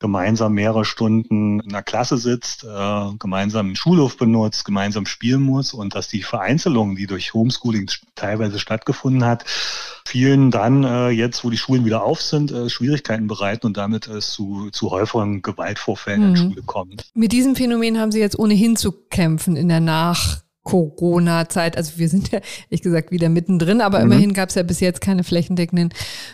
gemeinsam 0.00 0.54
mehrere 0.54 0.84
Stunden 0.84 1.60
in 1.60 1.70
der 1.70 1.82
Klasse 1.82 2.18
sitzt, 2.18 2.64
äh, 2.64 3.12
gemeinsam 3.18 3.68
den 3.68 3.76
Schulhof 3.76 4.16
benutzt, 4.16 4.64
gemeinsam 4.64 5.06
spielen 5.06 5.42
muss 5.42 5.74
und 5.74 5.94
dass 5.94 6.08
die 6.08 6.22
Vereinzelung, 6.22 6.96
die 6.96 7.06
durch 7.06 7.34
Homeschooling 7.34 7.90
teilweise 8.14 8.58
stattgefunden 8.58 9.24
hat, 9.24 9.44
vielen 10.06 10.50
dann 10.50 10.84
äh, 10.84 11.08
jetzt, 11.08 11.44
wo 11.44 11.50
die 11.50 11.58
Schulen 11.58 11.84
wieder 11.84 12.04
auf 12.04 12.22
sind, 12.22 12.52
äh, 12.52 12.68
Schwierigkeiten 12.68 13.26
bereiten 13.26 13.66
und 13.66 13.76
damit 13.76 14.06
es 14.06 14.32
zu, 14.32 14.70
zu 14.70 14.90
häufigeren 14.90 15.42
Gewaltvorfällen 15.42 16.20
mhm. 16.20 16.26
in 16.26 16.34
der 16.34 16.42
Schule 16.42 16.62
kommt. 16.62 17.04
Mit 17.14 17.32
diesem 17.32 17.56
Phänomen 17.56 17.98
haben 17.98 18.12
Sie 18.12 18.20
jetzt 18.20 18.38
ohnehin 18.38 18.76
zu 18.76 18.92
kämpfen 18.92 19.56
in 19.56 19.68
der 19.68 19.80
Nach 19.80 20.42
Corona-Zeit. 20.68 21.76
Also 21.76 21.92
wir 21.96 22.08
sind 22.08 22.30
ja, 22.30 22.40
ehrlich 22.70 22.82
gesagt, 22.82 23.10
wieder 23.10 23.28
mittendrin, 23.28 23.80
aber 23.80 23.98
mhm. 23.98 24.04
immerhin 24.04 24.32
gab 24.34 24.50
es 24.50 24.54
ja 24.54 24.62
bis 24.62 24.80
jetzt 24.80 25.00
keine 25.00 25.24
flächendeckenden 25.24 25.90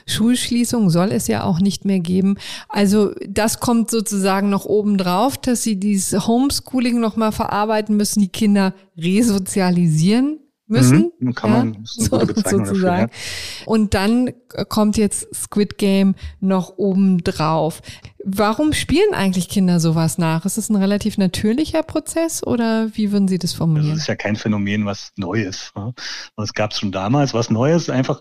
Schulschließungen, 0.07 0.91
soll 0.91 1.13
es 1.13 1.29
ja 1.29 1.45
auch 1.45 1.61
nicht 1.61 1.85
mehr 1.85 2.01
geben. 2.01 2.37
Also 2.69 3.13
das 3.29 3.61
kommt 3.61 3.91
sozusagen 3.91 4.51
noch 4.51 4.65
oben 4.65 4.99
drauf, 4.99 5.37
dass 5.37 5.63
sie 5.63 5.77
dieses 5.77 6.27
Homeschooling 6.27 7.01
nochmal 7.01 7.33
verarbeiten 7.33 7.97
müssen, 7.97 8.21
die 8.21 8.29
Kinder 8.29 8.75
resozialisieren 8.97 10.39
müssen. 10.75 11.13
Mhm, 11.19 11.35
kann 11.35 11.51
man 11.51 11.79
so, 11.85 12.21
sozusagen. 12.21 12.65
Dafür, 12.65 12.99
ja. 12.99 13.07
Und 13.67 13.95
dann 13.95 14.31
kommt 14.69 14.97
jetzt 14.97 15.35
Squid 15.35 15.79
Game 15.79 16.15
noch 16.41 16.77
oben 16.77 17.25
drauf. 17.25 17.81
Warum 18.25 18.73
spielen 18.73 19.15
eigentlich 19.15 19.49
Kinder 19.49 19.81
sowas 19.81 20.19
nach? 20.19 20.45
Ist 20.45 20.57
es 20.57 20.71
ein 20.71 20.77
relativ 20.77 21.19
natürlicher 21.19 21.83
Prozess 21.83 22.47
oder 22.47 22.89
wie 22.95 23.13
würden 23.13 23.29
Sie 23.29 23.39
das 23.39 23.53
formulieren? 23.53 23.93
Das 23.95 24.03
ist 24.03 24.09
ja 24.09 24.17
kein 24.17 24.37
Phänomen, 24.37 24.87
was 24.87 25.13
neu 25.17 25.43
ist. 25.43 25.73
Ne? 25.77 25.93
Es 26.37 26.55
gab 26.55 26.73
es 26.73 26.79
schon 26.79 26.93
damals. 26.93 27.35
Was 27.35 27.51
Neues 27.51 27.91
einfach 27.91 28.21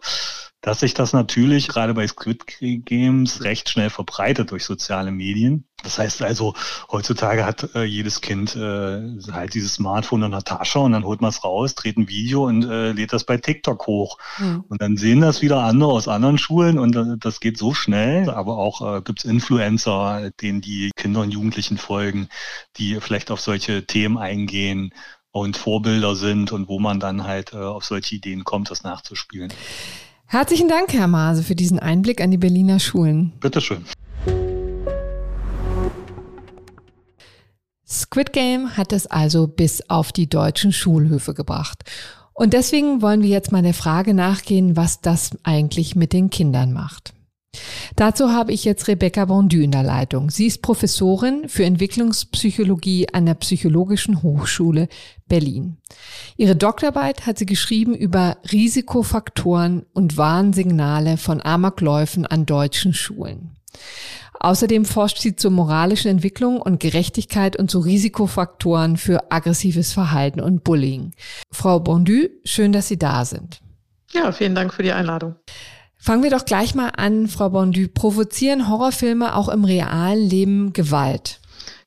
dass 0.64 0.80
sich 0.80 0.94
das 0.94 1.12
natürlich 1.12 1.68
gerade 1.68 1.94
bei 1.94 2.08
Squid 2.08 2.46
Games 2.86 3.44
recht 3.44 3.70
schnell 3.70 3.90
verbreitet 3.90 4.50
durch 4.50 4.64
soziale 4.64 5.12
Medien. 5.12 5.66
Das 5.84 6.00
heißt 6.00 6.22
also, 6.22 6.56
heutzutage 6.90 7.46
hat 7.46 7.76
äh, 7.76 7.84
jedes 7.84 8.22
Kind 8.22 8.56
äh, 8.56 9.02
halt 9.34 9.54
dieses 9.54 9.74
Smartphone 9.74 10.24
in 10.24 10.32
der 10.32 10.44
Tasche 10.44 10.80
und 10.80 10.94
dann 10.94 11.04
holt 11.04 11.20
man 11.20 11.32
es 11.32 11.44
raus, 11.44 11.76
dreht 11.76 11.98
ein 11.98 12.08
Video 12.08 12.46
und 12.46 12.64
äh, 12.64 12.94
lädt 12.94 13.12
das 13.12 13.26
bei 13.26 13.36
TikTok 13.36 13.86
hoch. 13.88 14.18
Mhm. 14.40 14.64
Und 14.70 14.82
dann 14.82 14.96
sehen 14.96 15.20
das 15.20 15.42
wieder 15.42 15.60
andere 15.64 15.92
aus 15.92 16.08
anderen 16.08 16.38
Schulen 16.38 16.80
und 16.80 16.96
äh, 16.96 17.18
das 17.20 17.42
geht 17.42 17.58
so 17.58 17.74
schnell. 17.74 18.30
Aber 18.30 18.58
auch 18.58 18.98
äh, 19.00 19.02
gibt 19.02 19.20
es 19.20 19.26
Influencer, 19.26 20.32
denen 20.42 20.62
die 20.62 20.92
Kinder 20.96 21.20
und 21.20 21.32
Jugendlichen 21.32 21.78
folgen, 21.78 22.30
die 22.78 23.02
vielleicht 23.02 23.32
auf 23.32 23.42
solche 23.42 23.86
Themen 23.86 24.18
eingehen 24.18 24.94
und 25.32 25.58
Vorbilder 25.58 26.16
sind 26.16 26.54
und 26.54 26.70
wo 26.70 26.80
man 26.80 27.02
dann 27.02 27.26
halt 27.26 27.52
äh, 27.52 27.58
auf 27.58 27.84
solche 27.84 28.16
Ideen 28.16 28.46
kommt, 28.46 28.72
das 28.72 28.84
nachzuspielen. 28.84 29.52
Herzlichen 30.34 30.68
Dank, 30.68 30.92
Herr 30.94 31.06
Maase, 31.06 31.44
für 31.44 31.54
diesen 31.54 31.78
Einblick 31.78 32.20
an 32.20 32.32
die 32.32 32.40
Berliner 32.40 32.80
Schulen. 32.80 33.34
Bitteschön. 33.40 33.86
Squid 37.88 38.34
Game 38.34 38.76
hat 38.76 38.94
es 38.94 39.06
also 39.06 39.46
bis 39.46 39.88
auf 39.92 40.12
die 40.12 40.28
deutschen 40.28 40.72
Schulhöfe 40.72 41.36
gebracht. 41.36 41.84
Und 42.34 42.54
deswegen 42.54 43.04
wollen 43.04 43.22
wir 43.22 43.30
jetzt 43.30 43.52
mal 43.52 43.62
der 43.62 43.76
Frage 43.76 44.16
nachgehen, 44.16 44.76
was 44.76 45.02
das 45.02 45.38
eigentlich 45.44 45.96
mit 45.96 46.14
den 46.14 46.32
Kindern 46.32 46.74
macht. 46.74 47.14
Dazu 47.96 48.32
habe 48.32 48.52
ich 48.52 48.66
jetzt 48.66 48.88
Rebecca 48.88 49.26
Bondu 49.26 49.58
in 49.58 49.72
der 49.72 49.84
Leitung. 49.84 50.30
Sie 50.30 50.48
ist 50.48 50.62
Professorin 50.62 51.48
für 51.48 51.66
Entwicklungspsychologie 51.66 53.08
an 53.14 53.26
der 53.26 53.36
Psychologischen 53.36 54.24
Hochschule 54.24 54.88
Berlin. 55.28 55.78
Ihre 56.38 56.56
Doktorarbeit 56.56 57.26
hat 57.26 57.38
sie 57.38 57.46
geschrieben 57.46 57.96
über 57.96 58.38
Risikofaktoren 58.52 59.86
und 59.94 60.18
Warnsignale 60.18 61.18
von 61.18 61.42
Amokläufen 61.44 62.26
an 62.26 62.46
deutschen 62.46 62.94
Schulen. 62.94 63.56
Außerdem 64.40 64.84
forscht 64.84 65.20
sie 65.20 65.36
zur 65.36 65.52
moralischen 65.52 66.12
Entwicklung 66.12 66.62
und 66.62 66.82
Gerechtigkeit 66.82 67.56
und 67.56 67.72
zu 67.72 67.80
Risikofaktoren 67.80 68.98
für 68.98 69.32
aggressives 69.32 69.94
Verhalten 69.94 70.42
und 70.42 70.64
Bullying. 70.66 71.14
Frau 71.52 71.80
Bondu, 71.80 72.28
schön, 72.44 72.74
dass 72.74 72.90
Sie 72.90 72.98
da 72.98 73.24
sind. 73.24 73.62
Ja, 74.12 74.32
vielen 74.32 74.54
Dank 74.54 74.74
für 74.74 74.84
die 74.84 74.92
Einladung. 74.92 75.36
Fangen 76.06 76.22
wir 76.22 76.32
doch 76.32 76.44
gleich 76.44 76.76
mal 76.76 76.90
an, 76.90 77.30
Frau 77.30 77.52
Bondu. 77.52 77.88
Provozieren 77.88 78.68
Horrorfilme 78.68 79.38
auch 79.38 79.48
im 79.48 79.64
realen 79.64 80.20
Leben 80.20 80.74
Gewalt? 80.74 81.40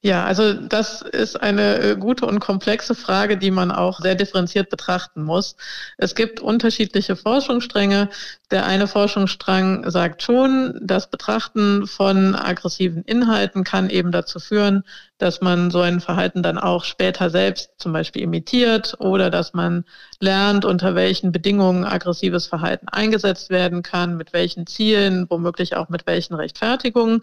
Ja, 0.02 0.24
also 0.24 0.52
das 0.52 1.02
ist 1.02 1.40
eine 1.40 1.78
äh, 1.78 1.96
gute 1.96 2.26
und 2.26 2.38
komplexe 2.38 2.94
Frage, 2.94 3.36
die 3.38 3.50
man 3.50 3.70
auch 3.70 4.00
sehr 4.00 4.14
differenziert 4.14 4.70
betrachten 4.70 5.22
muss. 5.22 5.56
Es 5.96 6.14
gibt 6.14 6.40
unterschiedliche 6.40 7.16
Forschungsstränge. 7.16 8.08
Der 8.50 8.66
eine 8.66 8.86
Forschungsstrang 8.86 9.90
sagt 9.90 10.22
schon, 10.22 10.78
das 10.80 11.10
Betrachten 11.10 11.86
von 11.86 12.36
aggressiven 12.36 13.02
Inhalten 13.02 13.64
kann 13.64 13.90
eben 13.90 14.12
dazu 14.12 14.38
führen, 14.38 14.84
dass 15.18 15.40
man 15.40 15.70
so 15.70 15.80
ein 15.80 16.00
Verhalten 16.00 16.42
dann 16.42 16.58
auch 16.58 16.84
später 16.84 17.30
selbst 17.30 17.70
zum 17.78 17.92
Beispiel 17.92 18.22
imitiert 18.22 18.96
oder 19.00 19.30
dass 19.30 19.54
man 19.54 19.84
lernt, 20.20 20.64
unter 20.64 20.94
welchen 20.94 21.32
Bedingungen 21.32 21.84
aggressives 21.84 22.46
Verhalten 22.46 22.88
eingesetzt 22.88 23.50
werden 23.50 23.82
kann, 23.82 24.16
mit 24.16 24.32
welchen 24.32 24.66
Zielen, 24.66 25.26
womöglich 25.28 25.74
auch 25.74 25.88
mit 25.88 26.06
welchen 26.06 26.34
Rechtfertigungen 26.34 27.22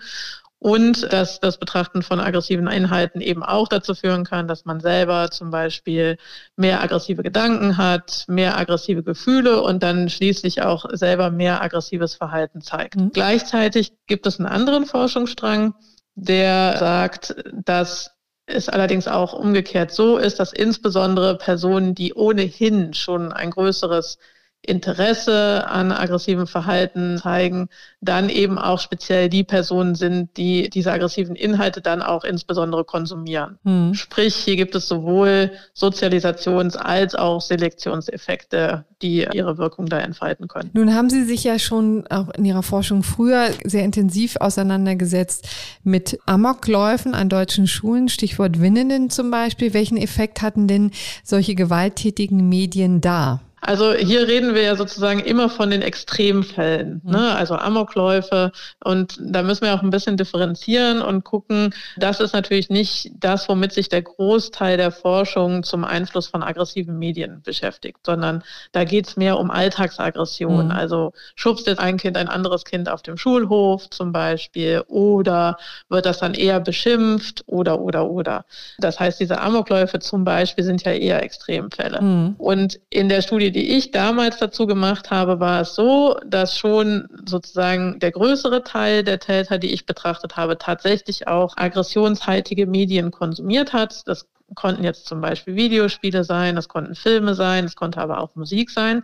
und 0.63 1.11
dass 1.11 1.41
das 1.41 1.57
Betrachten 1.57 2.03
von 2.03 2.21
aggressiven 2.21 2.67
Inhalten 2.67 3.19
eben 3.19 3.43
auch 3.43 3.67
dazu 3.67 3.93
führen 3.93 4.23
kann, 4.23 4.47
dass 4.47 4.63
man 4.63 4.79
selber 4.79 5.29
zum 5.29 5.51
Beispiel 5.51 6.15
mehr 6.55 6.81
aggressive 6.81 7.21
Gedanken 7.21 7.75
hat, 7.75 8.23
mehr 8.29 8.57
aggressive 8.57 9.03
Gefühle 9.03 9.61
und 9.61 9.83
dann 9.83 10.07
schließlich 10.07 10.61
auch 10.61 10.85
selber 10.93 11.31
mehr 11.31 11.61
aggressives 11.61 12.15
Verhalten 12.15 12.61
zeigt. 12.61 12.95
Mhm. 12.95 13.11
Gleichzeitig 13.11 13.91
gibt 14.07 14.25
es 14.25 14.39
einen 14.39 14.47
anderen 14.47 14.85
Forschungsstrang, 14.85 15.75
der 16.15 16.77
sagt, 16.77 17.35
dass 17.65 18.11
es 18.45 18.69
allerdings 18.69 19.09
auch 19.09 19.33
umgekehrt 19.33 19.91
so 19.91 20.17
ist, 20.17 20.39
dass 20.39 20.53
insbesondere 20.53 21.37
Personen, 21.37 21.93
die 21.93 22.13
ohnehin 22.13 22.93
schon 22.93 23.33
ein 23.33 23.51
größeres 23.51 24.17
Interesse 24.65 25.67
an 25.67 25.91
aggressivem 25.91 26.47
Verhalten 26.47 27.17
zeigen, 27.17 27.67
dann 27.99 28.29
eben 28.29 28.57
auch 28.57 28.79
speziell 28.79 29.27
die 29.27 29.43
Personen 29.43 29.95
sind, 29.95 30.37
die 30.37 30.69
diese 30.69 30.91
aggressiven 30.91 31.35
Inhalte 31.35 31.81
dann 31.81 32.01
auch 32.01 32.23
insbesondere 32.23 32.85
konsumieren. 32.85 33.59
Mhm. 33.63 33.93
Sprich, 33.93 34.35
hier 34.35 34.55
gibt 34.55 34.73
es 34.75 34.87
sowohl 34.87 35.51
Sozialisations- 35.75 36.77
als 36.77 37.13
auch 37.13 37.41
Selektionseffekte, 37.41 38.85
die 39.01 39.27
ihre 39.33 39.57
Wirkung 39.57 39.87
da 39.87 39.99
entfalten 39.99 40.47
können. 40.47 40.69
Nun 40.73 40.95
haben 40.95 41.09
Sie 41.09 41.25
sich 41.25 41.43
ja 41.43 41.59
schon 41.59 42.07
auch 42.07 42.29
in 42.29 42.45
Ihrer 42.45 42.63
Forschung 42.63 43.03
früher 43.03 43.49
sehr 43.65 43.83
intensiv 43.83 44.37
auseinandergesetzt 44.39 45.47
mit 45.83 46.19
Amokläufen 46.25 47.13
an 47.13 47.27
deutschen 47.27 47.67
Schulen, 47.67 48.07
Stichwort 48.07 48.61
Winnenden 48.61 49.09
zum 49.09 49.29
Beispiel. 49.29 49.73
Welchen 49.73 49.97
Effekt 49.97 50.41
hatten 50.41 50.67
denn 50.67 50.91
solche 51.23 51.53
gewalttätigen 51.53 52.47
Medien 52.47 53.01
da? 53.01 53.41
Also 53.65 53.93
hier 53.93 54.27
reden 54.27 54.55
wir 54.55 54.61
ja 54.61 54.75
sozusagen 54.75 55.19
immer 55.19 55.49
von 55.49 55.69
den 55.69 55.81
Extremfällen, 55.81 57.01
mhm. 57.03 57.11
ne? 57.11 57.35
also 57.35 57.55
Amokläufe. 57.55 58.51
Und 58.83 59.17
da 59.19 59.41
müssen 59.41 59.63
wir 59.63 59.73
auch 59.73 59.81
ein 59.81 59.89
bisschen 59.89 60.17
differenzieren 60.17 61.01
und 61.01 61.23
gucken, 61.23 61.73
das 61.95 62.19
ist 62.19 62.33
natürlich 62.33 62.69
nicht 62.69 63.11
das, 63.15 63.47
womit 63.47 63.71
sich 63.71 63.87
der 63.87 64.01
Großteil 64.01 64.75
der 64.75 64.91
Forschung 64.91 65.63
zum 65.63 65.85
Einfluss 65.85 66.27
von 66.27 66.43
aggressiven 66.43 66.99
Medien 66.99 67.41
beschäftigt, 67.41 67.99
sondern 68.05 68.43
da 68.73 68.83
geht 68.83 69.07
es 69.07 69.15
mehr 69.15 69.39
um 69.39 69.49
Alltagsaggression. 69.49 70.65
Mhm. 70.65 70.71
Also 70.71 71.13
schubst 71.35 71.67
jetzt 71.67 71.79
ein 71.79 71.97
Kind 71.97 72.17
ein 72.17 72.27
anderes 72.27 72.65
Kind 72.65 72.89
auf 72.89 73.01
dem 73.01 73.15
Schulhof 73.15 73.89
zum 73.89 74.11
Beispiel 74.11 74.83
oder 74.87 75.57
wird 75.87 76.05
das 76.05 76.19
dann 76.19 76.33
eher 76.33 76.59
beschimpft 76.59 77.43
oder 77.45 77.79
oder 77.79 78.09
oder. 78.09 78.45
Das 78.79 78.99
heißt, 78.99 79.21
diese 79.21 79.39
Amokläufe 79.39 79.99
zum 79.99 80.25
Beispiel 80.25 80.65
sind 80.65 80.83
ja 80.83 80.91
eher 80.91 81.23
Extremfälle. 81.23 82.01
Mhm. 82.01 82.35
Und 82.37 82.79
in 82.89 83.07
der 83.07 83.21
Studie, 83.21 83.52
die 83.53 83.77
ich 83.77 83.91
damals 83.91 84.37
dazu 84.37 84.67
gemacht 84.67 85.11
habe, 85.11 85.39
war 85.39 85.61
es 85.61 85.75
so, 85.75 86.17
dass 86.25 86.57
schon 86.57 87.07
sozusagen 87.25 87.99
der 87.99 88.11
größere 88.11 88.63
Teil 88.63 89.03
der 89.03 89.19
Täter, 89.19 89.59
die 89.59 89.73
ich 89.73 89.85
betrachtet 89.85 90.35
habe, 90.35 90.57
tatsächlich 90.57 91.27
auch 91.27 91.55
aggressionshaltige 91.55 92.67
Medien 92.67 93.11
konsumiert 93.11 93.71
hat. 93.73 94.01
Das 94.07 94.27
konnten 94.55 94.83
jetzt 94.83 95.07
zum 95.07 95.21
Beispiel 95.21 95.55
Videospiele 95.55 96.23
sein, 96.23 96.55
das 96.55 96.67
konnten 96.67 96.95
Filme 96.95 97.35
sein, 97.35 97.65
es 97.65 97.75
konnte 97.75 97.99
aber 98.01 98.19
auch 98.19 98.35
Musik 98.35 98.69
sein. 98.69 99.03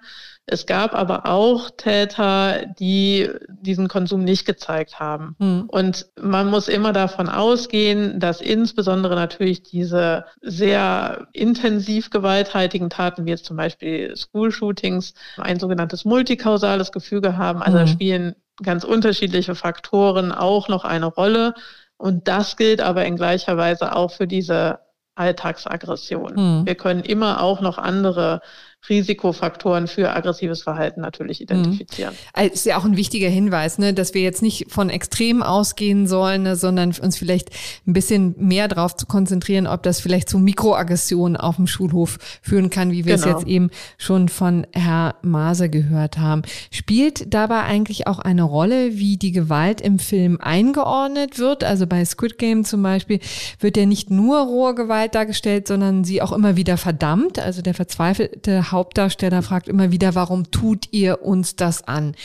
Es 0.52 0.66
gab 0.66 0.96
aber 0.96 1.28
auch 1.28 1.70
Täter, 1.70 2.66
die 2.80 3.30
diesen 3.48 3.88
Konsum 3.88 4.24
nicht 4.24 4.46
gezeigt 4.46 5.00
haben. 5.00 5.36
Mhm. 5.38 5.66
Und 5.68 6.08
man 6.20 6.50
muss 6.50 6.68
immer 6.68 6.92
davon 6.92 7.30
ausgehen, 7.30 8.20
dass 8.20 8.42
insbesondere 8.42 9.16
natürlich 9.16 9.62
diese 9.62 10.26
sehr 10.42 11.28
intensiv 11.34 12.10
gewalthaltigen 12.10 12.90
Taten, 12.90 13.26
wie 13.26 13.30
jetzt 13.30 13.46
zum 13.46 13.58
Beispiel 13.58 14.16
School-Shootings, 14.16 15.14
ein 15.38 15.60
sogenanntes 15.60 16.04
multikausales 16.04 16.92
Gefüge 16.92 17.38
haben. 17.38 17.62
Also 17.62 17.78
mhm. 17.78 17.82
da 17.82 17.88
spielen 17.88 18.36
ganz 18.64 18.84
unterschiedliche 18.84 19.54
Faktoren 19.54 20.32
auch 20.32 20.68
noch 20.68 20.84
eine 20.84 21.06
Rolle. 21.06 21.54
Und 21.98 22.28
das 22.28 22.58
gilt 22.58 22.82
aber 22.82 23.06
in 23.06 23.18
gleicher 23.18 23.56
Weise 23.56 23.96
auch 23.96 24.12
für 24.12 24.26
diese 24.26 24.80
Alltagsaggression. 25.14 26.34
Mhm. 26.36 26.66
Wir 26.66 26.76
können 26.76 27.02
immer 27.02 27.44
auch 27.44 27.62
noch 27.62 27.78
andere 27.78 28.42
Risikofaktoren 28.88 29.88
für 29.88 30.10
aggressives 30.16 30.62
Verhalten 30.64 31.02
natürlich 31.02 31.42
identifizieren. 31.42 32.14
Mhm. 32.36 32.44
Ist 32.46 32.66
ja 32.66 32.78
auch 32.78 32.86
ein 32.86 32.96
wichtiger 32.96 33.28
Hinweis, 33.28 33.78
ne, 33.78 33.94
dass 33.94 34.14
wir 34.14 34.22
jetzt 34.22 34.42
nicht 34.42 34.72
von 34.72 34.90
Extremen 34.90 35.44
ausgehen 35.44 36.08
sollen, 36.08 36.44
ne, 36.44 36.56
sondern 36.56 36.94
uns 37.02 37.18
vielleicht 37.18 37.50
ein 37.86 37.94
bisschen 37.94 38.36
mehr 38.38 38.68
darauf 38.68 38.96
zu 38.96 39.06
konzentrieren, 39.06 39.68
ob 39.68 39.84
das 39.84 40.00
vielleicht 40.00 40.30
zu 40.30 40.40
Mikroaggressionen 40.40 41.36
auf 41.36 41.58
dem 41.58 41.68
Schulhof 41.68 42.18
führen 42.42 42.70
kann, 42.70 42.92
wie 42.92 43.06
wir 43.06 43.16
genau. 43.16 43.28
es 43.28 43.34
jetzt 43.34 43.48
eben 43.48 43.70
schon 43.98 44.30
von 44.30 44.66
Herr 44.74 45.16
Maase 45.22 45.70
gehört 45.70 46.18
haben. 46.18 46.44
Spielt 46.72 47.34
dabei 47.34 47.64
eigentlich 47.64 48.08
auch 48.08 48.20
eine 48.20 48.44
Rolle, 48.44 48.98
wie 48.98 49.18
die 49.18 49.32
Gewalt 49.32 49.82
im 49.82 50.00
Film 50.00 50.40
eingeordnet 50.42 51.38
wird? 51.38 51.64
Also 51.64 51.86
bei 51.86 52.04
Squid 52.06 52.38
Game 52.38 52.64
zum 52.64 52.82
Beispiel 52.82 53.20
wird 53.60 53.78
ja 53.78 53.86
nicht 53.86 54.10
nur 54.10 54.40
rohe 54.40 54.74
Gewalt 54.74 55.16
dargestellt, 55.16 55.68
sondern 55.68 56.04
sie 56.04 56.22
auch 56.22 56.32
immer 56.32 56.56
wieder 56.56 56.78
verdammt. 56.78 57.40
Also 57.40 57.62
der 57.62 57.74
verzweifelte 57.74 58.69
Hauptdarsteller 58.72 59.42
fragt 59.42 59.68
immer 59.68 59.92
wieder, 59.92 60.16
warum 60.16 60.52
tut 60.52 60.88
ihr 60.92 61.22
uns 61.24 61.56
das 61.56 61.88
an? 61.88 62.16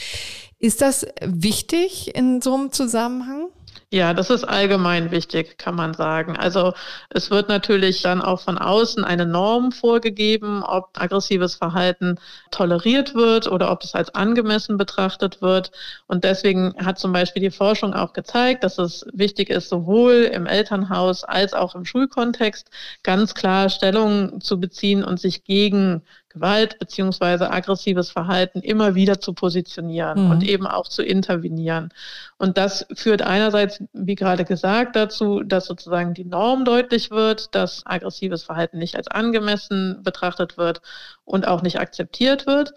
Ist 0.59 0.81
das 0.81 1.05
wichtig 1.21 2.15
in 2.15 2.41
so 2.41 2.55
einem 2.55 2.71
Zusammenhang? 2.71 3.49
Ja, 3.95 4.13
das 4.13 4.29
ist 4.29 4.43
allgemein 4.43 5.11
wichtig, 5.11 5.57
kann 5.57 5.73
man 5.73 5.93
sagen. 5.93 6.35
Also 6.35 6.73
es 7.09 7.31
wird 7.31 7.47
natürlich 7.47 8.01
dann 8.01 8.21
auch 8.21 8.41
von 8.41 8.57
außen 8.57 9.05
eine 9.05 9.25
Norm 9.25 9.71
vorgegeben, 9.71 10.63
ob 10.63 10.89
aggressives 10.99 11.55
Verhalten 11.55 12.19
toleriert 12.51 13.15
wird 13.15 13.49
oder 13.49 13.71
ob 13.71 13.85
es 13.85 13.95
als 13.95 14.13
angemessen 14.13 14.75
betrachtet 14.75 15.41
wird. 15.41 15.71
Und 16.07 16.25
deswegen 16.25 16.73
hat 16.83 16.99
zum 16.99 17.13
Beispiel 17.13 17.41
die 17.41 17.51
Forschung 17.51 17.93
auch 17.93 18.11
gezeigt, 18.11 18.65
dass 18.65 18.79
es 18.79 19.05
wichtig 19.13 19.49
ist, 19.49 19.69
sowohl 19.69 20.29
im 20.29 20.45
Elternhaus 20.45 21.23
als 21.23 21.53
auch 21.53 21.73
im 21.73 21.85
Schulkontext 21.85 22.69
ganz 23.01 23.33
klar 23.33 23.69
Stellung 23.69 24.41
zu 24.41 24.59
beziehen 24.59 25.05
und 25.05 25.21
sich 25.21 25.45
gegen 25.45 26.01
Gewalt 26.35 26.79
beziehungsweise 26.79 27.49
aggressives 27.49 28.11
Verhalten 28.11 28.59
immer 28.59 28.93
wieder 28.93 29.21
zu 29.21 29.33
positionieren 29.33 30.25
mhm. 30.25 30.31
und 30.31 30.43
eben 30.43 30.67
auch 30.67 30.89
zu 30.89 31.01
intervenieren. 31.01 31.93
Und 32.37 32.57
das 32.57 32.85
führt 32.93 33.21
einerseits, 33.21 33.81
wie 33.93 34.15
gerade 34.15 34.45
gesagt, 34.45 34.95
dazu, 34.95 35.41
dass 35.43 35.65
sozusagen 35.65 36.13
die 36.13 36.25
Norm 36.25 36.65
deutlich 36.65 37.11
wird, 37.11 37.53
dass 37.55 37.85
aggressives 37.85 38.43
Verhalten 38.43 38.77
nicht 38.77 38.95
als 38.95 39.07
angemessen 39.07 40.01
betrachtet 40.03 40.57
wird 40.57 40.81
und 41.23 41.47
auch 41.47 41.61
nicht 41.61 41.79
akzeptiert 41.79 42.47
wird. 42.47 42.73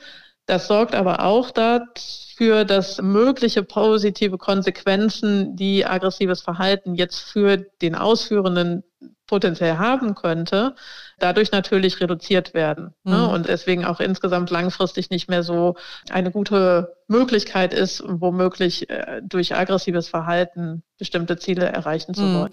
Das 0.46 0.66
sorgt 0.66 0.94
aber 0.94 1.24
auch 1.24 1.50
dafür, 1.50 2.64
dass 2.64 3.02
mögliche 3.02 3.62
positive 3.62 4.38
Konsequenzen, 4.38 5.56
die 5.56 5.84
aggressives 5.84 6.40
Verhalten 6.40 6.94
jetzt 6.94 7.18
für 7.18 7.58
den 7.82 7.94
Ausführenden 7.94 8.82
potenziell 9.26 9.76
haben 9.76 10.14
könnte, 10.14 10.74
dadurch 11.18 11.52
natürlich 11.52 12.00
reduziert 12.00 12.54
werden. 12.54 12.94
Ne? 13.04 13.18
Mhm. 13.18 13.28
Und 13.28 13.48
deswegen 13.48 13.84
auch 13.84 14.00
insgesamt 14.00 14.50
langfristig 14.50 15.10
nicht 15.10 15.28
mehr 15.28 15.42
so 15.42 15.76
eine 16.10 16.30
gute 16.30 16.96
Möglichkeit 17.08 17.72
ist, 17.72 18.02
womöglich 18.06 18.88
äh, 18.90 19.22
durch 19.22 19.54
aggressives 19.54 20.08
Verhalten 20.08 20.82
bestimmte 20.98 21.38
Ziele 21.38 21.64
erreichen 21.66 22.12
zu 22.12 22.22
mhm. 22.22 22.34
wollen. 22.34 22.50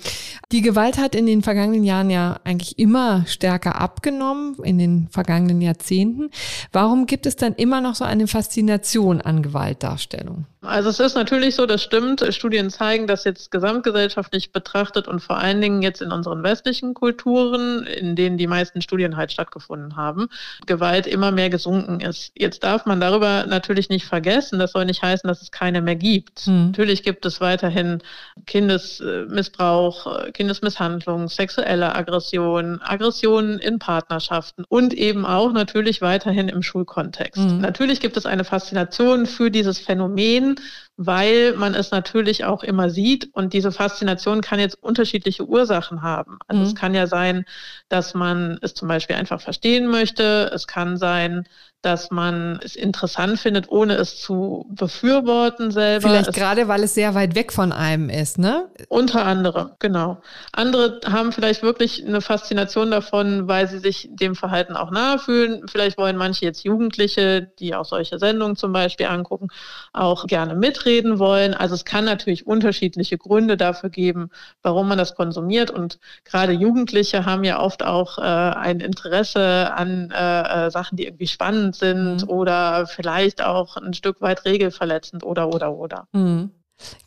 Die 0.52 0.62
Gewalt 0.62 0.98
hat 0.98 1.16
in 1.16 1.26
den 1.26 1.42
vergangenen 1.42 1.84
Jahren 1.84 2.10
ja 2.10 2.40
eigentlich 2.44 2.78
immer 2.78 3.26
stärker 3.28 3.82
abgenommen, 3.82 4.56
in 4.64 4.78
den 4.78 5.08
vergangenen 5.10 5.62
Jahrzehnten. 5.62 6.30
Warum 6.72 7.08
gibt 7.08 7.26
es 7.26 7.36
dann 7.36 7.54
immer 7.56 7.82
noch 7.82 7.96
so 7.96 8.06
eine 8.06 8.28
Faszination 8.28 9.20
an 9.22 9.42
Gewaltdarstellung? 9.42 10.46
Also 10.62 10.90
es 10.90 11.00
ist 11.00 11.16
natürlich 11.16 11.56
so, 11.56 11.66
das 11.66 11.84
stimmt. 11.84 12.26
Studien 12.34 12.70
zeigen, 12.70 13.08
dass 13.08 13.24
jetzt 13.24 13.52
gesamtgesellschaftlich 13.52 14.52
betrachtet 14.52 15.08
und 15.08 15.20
vor 15.20 15.38
allen 15.38 15.62
Dingen 15.62 15.82
jetzt 15.82 16.02
in 16.02 16.12
unseren 16.12 16.44
westlichen 16.44 16.94
Kulturen, 16.94 17.86
in 17.86 18.16
denen 18.16 18.38
die 18.38 18.48
meisten 18.48 18.82
Studien 18.82 19.16
halt 19.16 19.32
stattgefunden 19.32 19.96
haben, 19.96 20.28
Gewalt 20.66 21.08
immer 21.08 21.32
mehr 21.32 21.50
gesunken 21.50 22.00
ist. 22.00 22.32
Jetzt 22.36 22.64
darf 22.64 22.86
man 22.86 23.00
darüber 23.00 23.46
natürlich 23.48 23.90
nicht 23.90 24.06
vergessen, 24.06 24.45
das 24.52 24.72
soll 24.72 24.86
nicht 24.86 25.02
heißen, 25.02 25.28
dass 25.28 25.42
es 25.42 25.52
keine 25.52 25.82
mehr 25.82 25.96
gibt. 25.96 26.48
Mhm. 26.48 26.68
Natürlich 26.68 27.04
gibt 27.04 27.26
es 27.26 27.42
weiterhin 27.42 28.02
Kindesmissbrauch, 28.46 30.32
Kindesmisshandlung, 30.34 31.28
sexuelle 31.30 31.96
Aggression, 31.96 32.82
Aggressionen 32.82 33.60
in 33.60 33.80
Partnerschaften 33.80 34.64
und 34.68 34.94
eben 34.94 35.26
auch 35.26 35.52
natürlich 35.52 36.02
weiterhin 36.02 36.50
im 36.50 36.62
Schulkontext. 36.62 37.42
Mhm. 37.42 37.62
Natürlich 37.62 38.00
gibt 38.00 38.18
es 38.18 38.26
eine 38.26 38.44
Faszination 38.44 39.26
für 39.26 39.52
dieses 39.52 39.80
Phänomen, 39.80 40.56
weil 40.98 41.54
man 41.54 41.76
es 41.76 41.92
natürlich 41.92 42.46
auch 42.46 42.64
immer 42.64 42.90
sieht 42.90 43.30
und 43.34 43.54
diese 43.54 43.72
Faszination 43.72 44.42
kann 44.42 44.60
jetzt 44.60 44.82
unterschiedliche 44.82 45.46
Ursachen 45.46 46.02
haben. 46.02 46.38
Also 46.48 46.62
mhm. 46.62 46.68
es 46.68 46.76
kann 46.76 46.94
ja 46.94 47.08
sein, 47.08 47.46
dass 47.90 48.14
man 48.14 48.58
es 48.62 48.74
zum 48.74 48.88
Beispiel 48.88 49.16
einfach 49.16 49.42
verstehen 49.42 49.88
möchte. 49.88 50.50
Es 50.54 50.68
kann 50.68 50.98
sein, 50.98 51.48
dass 51.86 52.10
man 52.10 52.60
es 52.64 52.76
interessant 52.76 53.40
findet, 53.40 53.70
ohne 53.70 53.94
es 53.96 54.20
zu 54.20 54.66
befürworten 54.70 55.70
selber. 55.70 56.10
Vielleicht 56.10 56.30
es 56.30 56.36
gerade, 56.36 56.68
weil 56.68 56.84
es 56.84 56.96
sehr 56.96 57.14
weit 57.14 57.36
weg 57.36 57.54
von 57.54 57.72
einem 57.72 58.10
ist, 58.10 58.40
ne? 58.40 58.68
Unter 58.90 59.26
anderem, 59.26 59.72
genau. 59.78 60.22
Andere 60.52 61.00
haben 61.06 61.32
vielleicht 61.32 61.62
wirklich 61.62 62.04
eine 62.04 62.22
Faszination 62.22 62.90
davon, 62.90 63.48
weil 63.48 63.68
sie 63.68 63.78
sich 63.78 64.10
dem 64.12 64.36
Verhalten 64.36 64.76
auch 64.76 64.90
nahe 64.90 65.20
fühlen. 65.20 65.68
Vielleicht 65.68 66.00
wollen 66.00 66.18
manche 66.18 66.46
jetzt 66.46 66.64
Jugendliche, 66.64 67.52
die 67.60 67.76
auch 67.76 67.86
solche 67.86 68.18
Sendungen 68.18 68.56
zum 68.56 68.74
Beispiel 68.74 69.06
angucken, 69.06 69.50
auch 69.94 70.26
gerne 70.26 70.56
mitreden 70.56 71.20
wollen. 71.20 71.54
Also 71.54 71.76
es 71.76 71.86
kann 71.86 72.06
natürlich 72.06 72.48
unterschiedliche 72.48 73.20
Gründe 73.20 73.58
dafür 73.58 73.92
geben, 73.92 74.30
warum 74.64 74.88
man 74.88 74.98
das 74.98 75.14
konsumiert. 75.14 75.70
Und 75.70 76.00
gerade 76.24 76.54
Jugendliche 76.54 77.26
haben 77.26 77.44
ja 77.44 77.60
oft 77.60 77.84
auch 77.84 78.18
äh, 78.18 78.22
ein 78.22 78.80
Interesse 78.80 79.72
an 79.76 80.12
äh, 80.12 80.66
äh 80.66 80.72
Sachen, 80.72 80.98
die 80.98 81.06
irgendwie 81.06 81.28
spannend 81.28 81.75
sind 81.80 82.24
mhm. 82.24 82.30
oder 82.30 82.88
vielleicht 82.88 83.44
auch 83.44 83.78
ein 83.78 83.94
Stück 83.94 84.22
weit 84.22 84.46
regelverletzend 84.46 85.24
oder 85.24 85.50
oder 85.50 85.74
oder. 85.74 86.08
Mhm. 86.14 86.52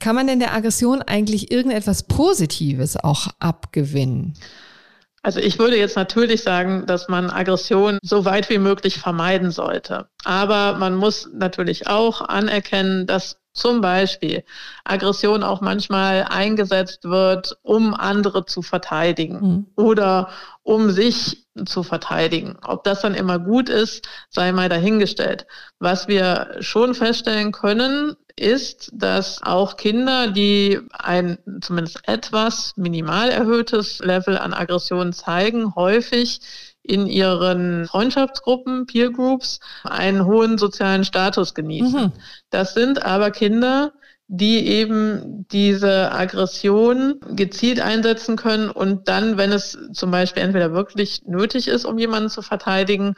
Kann 0.00 0.14
man 0.14 0.26
denn 0.26 0.40
der 0.40 0.54
Aggression 0.54 1.02
eigentlich 1.02 1.50
irgendetwas 1.50 2.04
Positives 2.04 2.96
auch 2.96 3.28
abgewinnen? 3.38 4.34
Also 5.22 5.40
ich 5.40 5.58
würde 5.58 5.76
jetzt 5.76 5.96
natürlich 5.96 6.42
sagen, 6.42 6.86
dass 6.86 7.08
man 7.08 7.28
Aggression 7.28 7.98
so 8.02 8.24
weit 8.24 8.48
wie 8.50 8.58
möglich 8.58 8.98
vermeiden 8.98 9.50
sollte. 9.50 10.08
Aber 10.24 10.78
man 10.78 10.94
muss 10.94 11.28
natürlich 11.34 11.86
auch 11.86 12.22
anerkennen, 12.22 13.06
dass 13.06 13.36
zum 13.52 13.80
Beispiel 13.80 14.44
Aggression 14.84 15.42
auch 15.42 15.60
manchmal 15.60 16.24
eingesetzt 16.30 17.04
wird, 17.04 17.58
um 17.62 17.92
andere 17.92 18.46
zu 18.46 18.62
verteidigen 18.62 19.40
mhm. 19.40 19.66
oder 19.74 20.30
um 20.62 20.90
sich 20.90 21.47
zu 21.66 21.82
verteidigen. 21.82 22.56
Ob 22.64 22.84
das 22.84 23.02
dann 23.02 23.14
immer 23.14 23.38
gut 23.38 23.68
ist, 23.68 24.08
sei 24.30 24.52
mal 24.52 24.68
dahingestellt. 24.68 25.46
Was 25.78 26.08
wir 26.08 26.56
schon 26.60 26.94
feststellen 26.94 27.52
können, 27.52 28.16
ist, 28.36 28.90
dass 28.92 29.42
auch 29.42 29.76
Kinder, 29.76 30.28
die 30.28 30.80
ein 30.92 31.38
zumindest 31.60 32.00
etwas 32.06 32.72
minimal 32.76 33.30
erhöhtes 33.30 33.98
Level 33.98 34.38
an 34.38 34.54
Aggression 34.54 35.12
zeigen, 35.12 35.74
häufig 35.74 36.40
in 36.82 37.06
ihren 37.06 37.86
Freundschaftsgruppen, 37.86 38.86
Peer 38.86 39.10
Groups, 39.10 39.60
einen 39.84 40.24
hohen 40.24 40.56
sozialen 40.56 41.04
Status 41.04 41.54
genießen. 41.54 42.04
Mhm. 42.04 42.12
Das 42.50 42.72
sind 42.72 43.04
aber 43.04 43.30
Kinder, 43.30 43.92
die 44.30 44.66
eben 44.66 45.46
diese 45.50 46.12
Aggression 46.12 47.18
gezielt 47.30 47.80
einsetzen 47.80 48.36
können 48.36 48.70
und 48.70 49.08
dann, 49.08 49.38
wenn 49.38 49.52
es 49.52 49.78
zum 49.94 50.10
Beispiel 50.10 50.42
entweder 50.42 50.72
wirklich 50.74 51.22
nötig 51.24 51.66
ist, 51.66 51.86
um 51.86 51.98
jemanden 51.98 52.28
zu 52.28 52.42
verteidigen, 52.42 53.14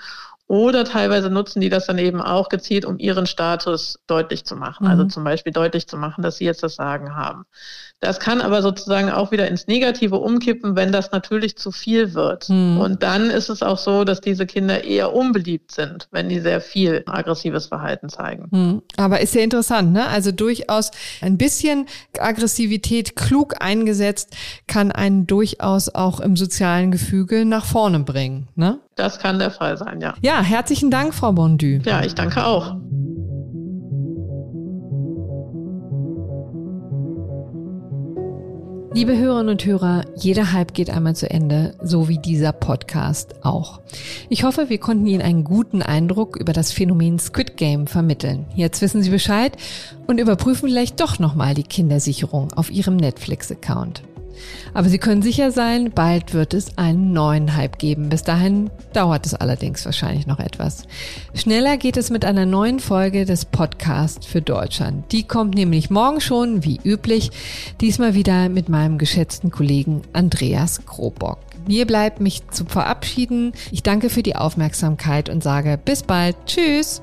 oder 0.50 0.84
teilweise 0.84 1.30
nutzen 1.30 1.60
die 1.60 1.68
das 1.68 1.86
dann 1.86 1.98
eben 1.98 2.20
auch 2.20 2.48
gezielt, 2.48 2.84
um 2.84 2.98
ihren 2.98 3.26
Status 3.26 4.00
deutlich 4.08 4.44
zu 4.44 4.56
machen. 4.56 4.84
Also 4.88 4.96
mhm. 4.96 5.00
Also 5.00 5.14
zum 5.14 5.24
Beispiel 5.24 5.52
deutlich 5.52 5.86
zu 5.86 5.96
machen, 5.96 6.22
dass 6.22 6.38
sie 6.38 6.44
jetzt 6.44 6.64
das 6.64 6.74
Sagen 6.74 7.14
haben. 7.14 7.44
Das 8.00 8.18
kann 8.18 8.40
aber 8.40 8.60
sozusagen 8.60 9.10
auch 9.10 9.30
wieder 9.30 9.46
ins 9.46 9.66
Negative 9.66 10.16
umkippen, 10.16 10.74
wenn 10.74 10.90
das 10.90 11.12
natürlich 11.12 11.56
zu 11.56 11.70
viel 11.70 12.14
wird. 12.14 12.48
Mhm. 12.48 12.78
Und 12.78 13.02
dann 13.02 13.30
ist 13.30 13.48
es 13.48 13.62
auch 13.62 13.78
so, 13.78 14.04
dass 14.04 14.20
diese 14.20 14.44
Kinder 14.44 14.82
eher 14.82 15.14
unbeliebt 15.14 15.70
sind, 15.70 16.08
wenn 16.10 16.28
die 16.28 16.40
sehr 16.40 16.60
viel 16.60 17.04
aggressives 17.06 17.66
Verhalten 17.66 18.08
zeigen. 18.08 18.48
Mhm. 18.50 18.82
Aber 18.96 19.20
ist 19.20 19.32
sehr 19.32 19.44
interessant, 19.44 19.92
ne? 19.92 20.08
Also 20.08 20.32
durchaus 20.32 20.90
ein 21.20 21.38
bisschen 21.38 21.86
Aggressivität 22.18 23.14
klug 23.14 23.54
eingesetzt 23.60 24.34
kann 24.66 24.90
einen 24.90 25.26
durchaus 25.28 25.94
auch 25.94 26.18
im 26.18 26.36
sozialen 26.36 26.90
Gefüge 26.90 27.44
nach 27.44 27.64
vorne 27.64 28.00
bringen, 28.00 28.48
ne? 28.56 28.80
Das 29.00 29.18
kann 29.18 29.38
der 29.38 29.50
Fall 29.50 29.78
sein, 29.78 30.02
ja. 30.02 30.12
Ja, 30.20 30.42
herzlichen 30.42 30.90
Dank, 30.90 31.14
Frau 31.14 31.32
Bondu. 31.32 31.78
Ja, 31.86 32.04
ich 32.04 32.14
danke 32.14 32.44
auch. 32.44 32.76
Liebe 38.92 39.16
Hörerinnen 39.16 39.48
und 39.48 39.64
Hörer, 39.64 40.04
jeder 40.16 40.52
Hype 40.52 40.74
geht 40.74 40.90
einmal 40.90 41.16
zu 41.16 41.30
Ende, 41.30 41.76
so 41.82 42.08
wie 42.08 42.18
dieser 42.18 42.52
Podcast 42.52 43.36
auch. 43.42 43.80
Ich 44.28 44.44
hoffe, 44.44 44.68
wir 44.68 44.76
konnten 44.76 45.06
Ihnen 45.06 45.22
einen 45.22 45.44
guten 45.44 45.80
Eindruck 45.80 46.36
über 46.36 46.52
das 46.52 46.70
Phänomen 46.70 47.18
Squid 47.18 47.56
Game 47.56 47.86
vermitteln. 47.86 48.44
Jetzt 48.54 48.82
wissen 48.82 49.02
Sie 49.02 49.08
Bescheid 49.08 49.56
und 50.08 50.20
überprüfen 50.20 50.68
vielleicht 50.68 51.00
doch 51.00 51.18
nochmal 51.18 51.54
die 51.54 51.62
Kindersicherung 51.62 52.52
auf 52.52 52.70
Ihrem 52.70 52.96
Netflix-Account. 52.96 54.02
Aber 54.74 54.88
Sie 54.88 54.98
können 54.98 55.22
sicher 55.22 55.50
sein, 55.50 55.90
bald 55.94 56.34
wird 56.34 56.54
es 56.54 56.78
einen 56.78 57.12
neuen 57.12 57.56
Hype 57.56 57.78
geben. 57.78 58.08
Bis 58.08 58.22
dahin 58.22 58.70
dauert 58.92 59.26
es 59.26 59.34
allerdings 59.34 59.84
wahrscheinlich 59.84 60.26
noch 60.26 60.38
etwas. 60.38 60.84
Schneller 61.34 61.76
geht 61.76 61.96
es 61.96 62.10
mit 62.10 62.24
einer 62.24 62.46
neuen 62.46 62.80
Folge 62.80 63.24
des 63.24 63.44
Podcasts 63.44 64.26
für 64.26 64.42
Deutschland. 64.42 65.12
Die 65.12 65.24
kommt 65.24 65.54
nämlich 65.54 65.90
morgen 65.90 66.20
schon, 66.20 66.64
wie 66.64 66.80
üblich, 66.82 67.30
diesmal 67.80 68.14
wieder 68.14 68.48
mit 68.48 68.68
meinem 68.68 68.98
geschätzten 68.98 69.50
Kollegen 69.50 70.02
Andreas 70.12 70.84
Krobock. 70.86 71.38
Mir 71.66 71.86
bleibt 71.86 72.20
mich 72.20 72.48
zu 72.50 72.64
verabschieden. 72.64 73.52
Ich 73.70 73.82
danke 73.82 74.10
für 74.10 74.22
die 74.22 74.36
Aufmerksamkeit 74.36 75.28
und 75.28 75.42
sage 75.42 75.78
bis 75.82 76.02
bald. 76.02 76.36
Tschüss. 76.46 77.02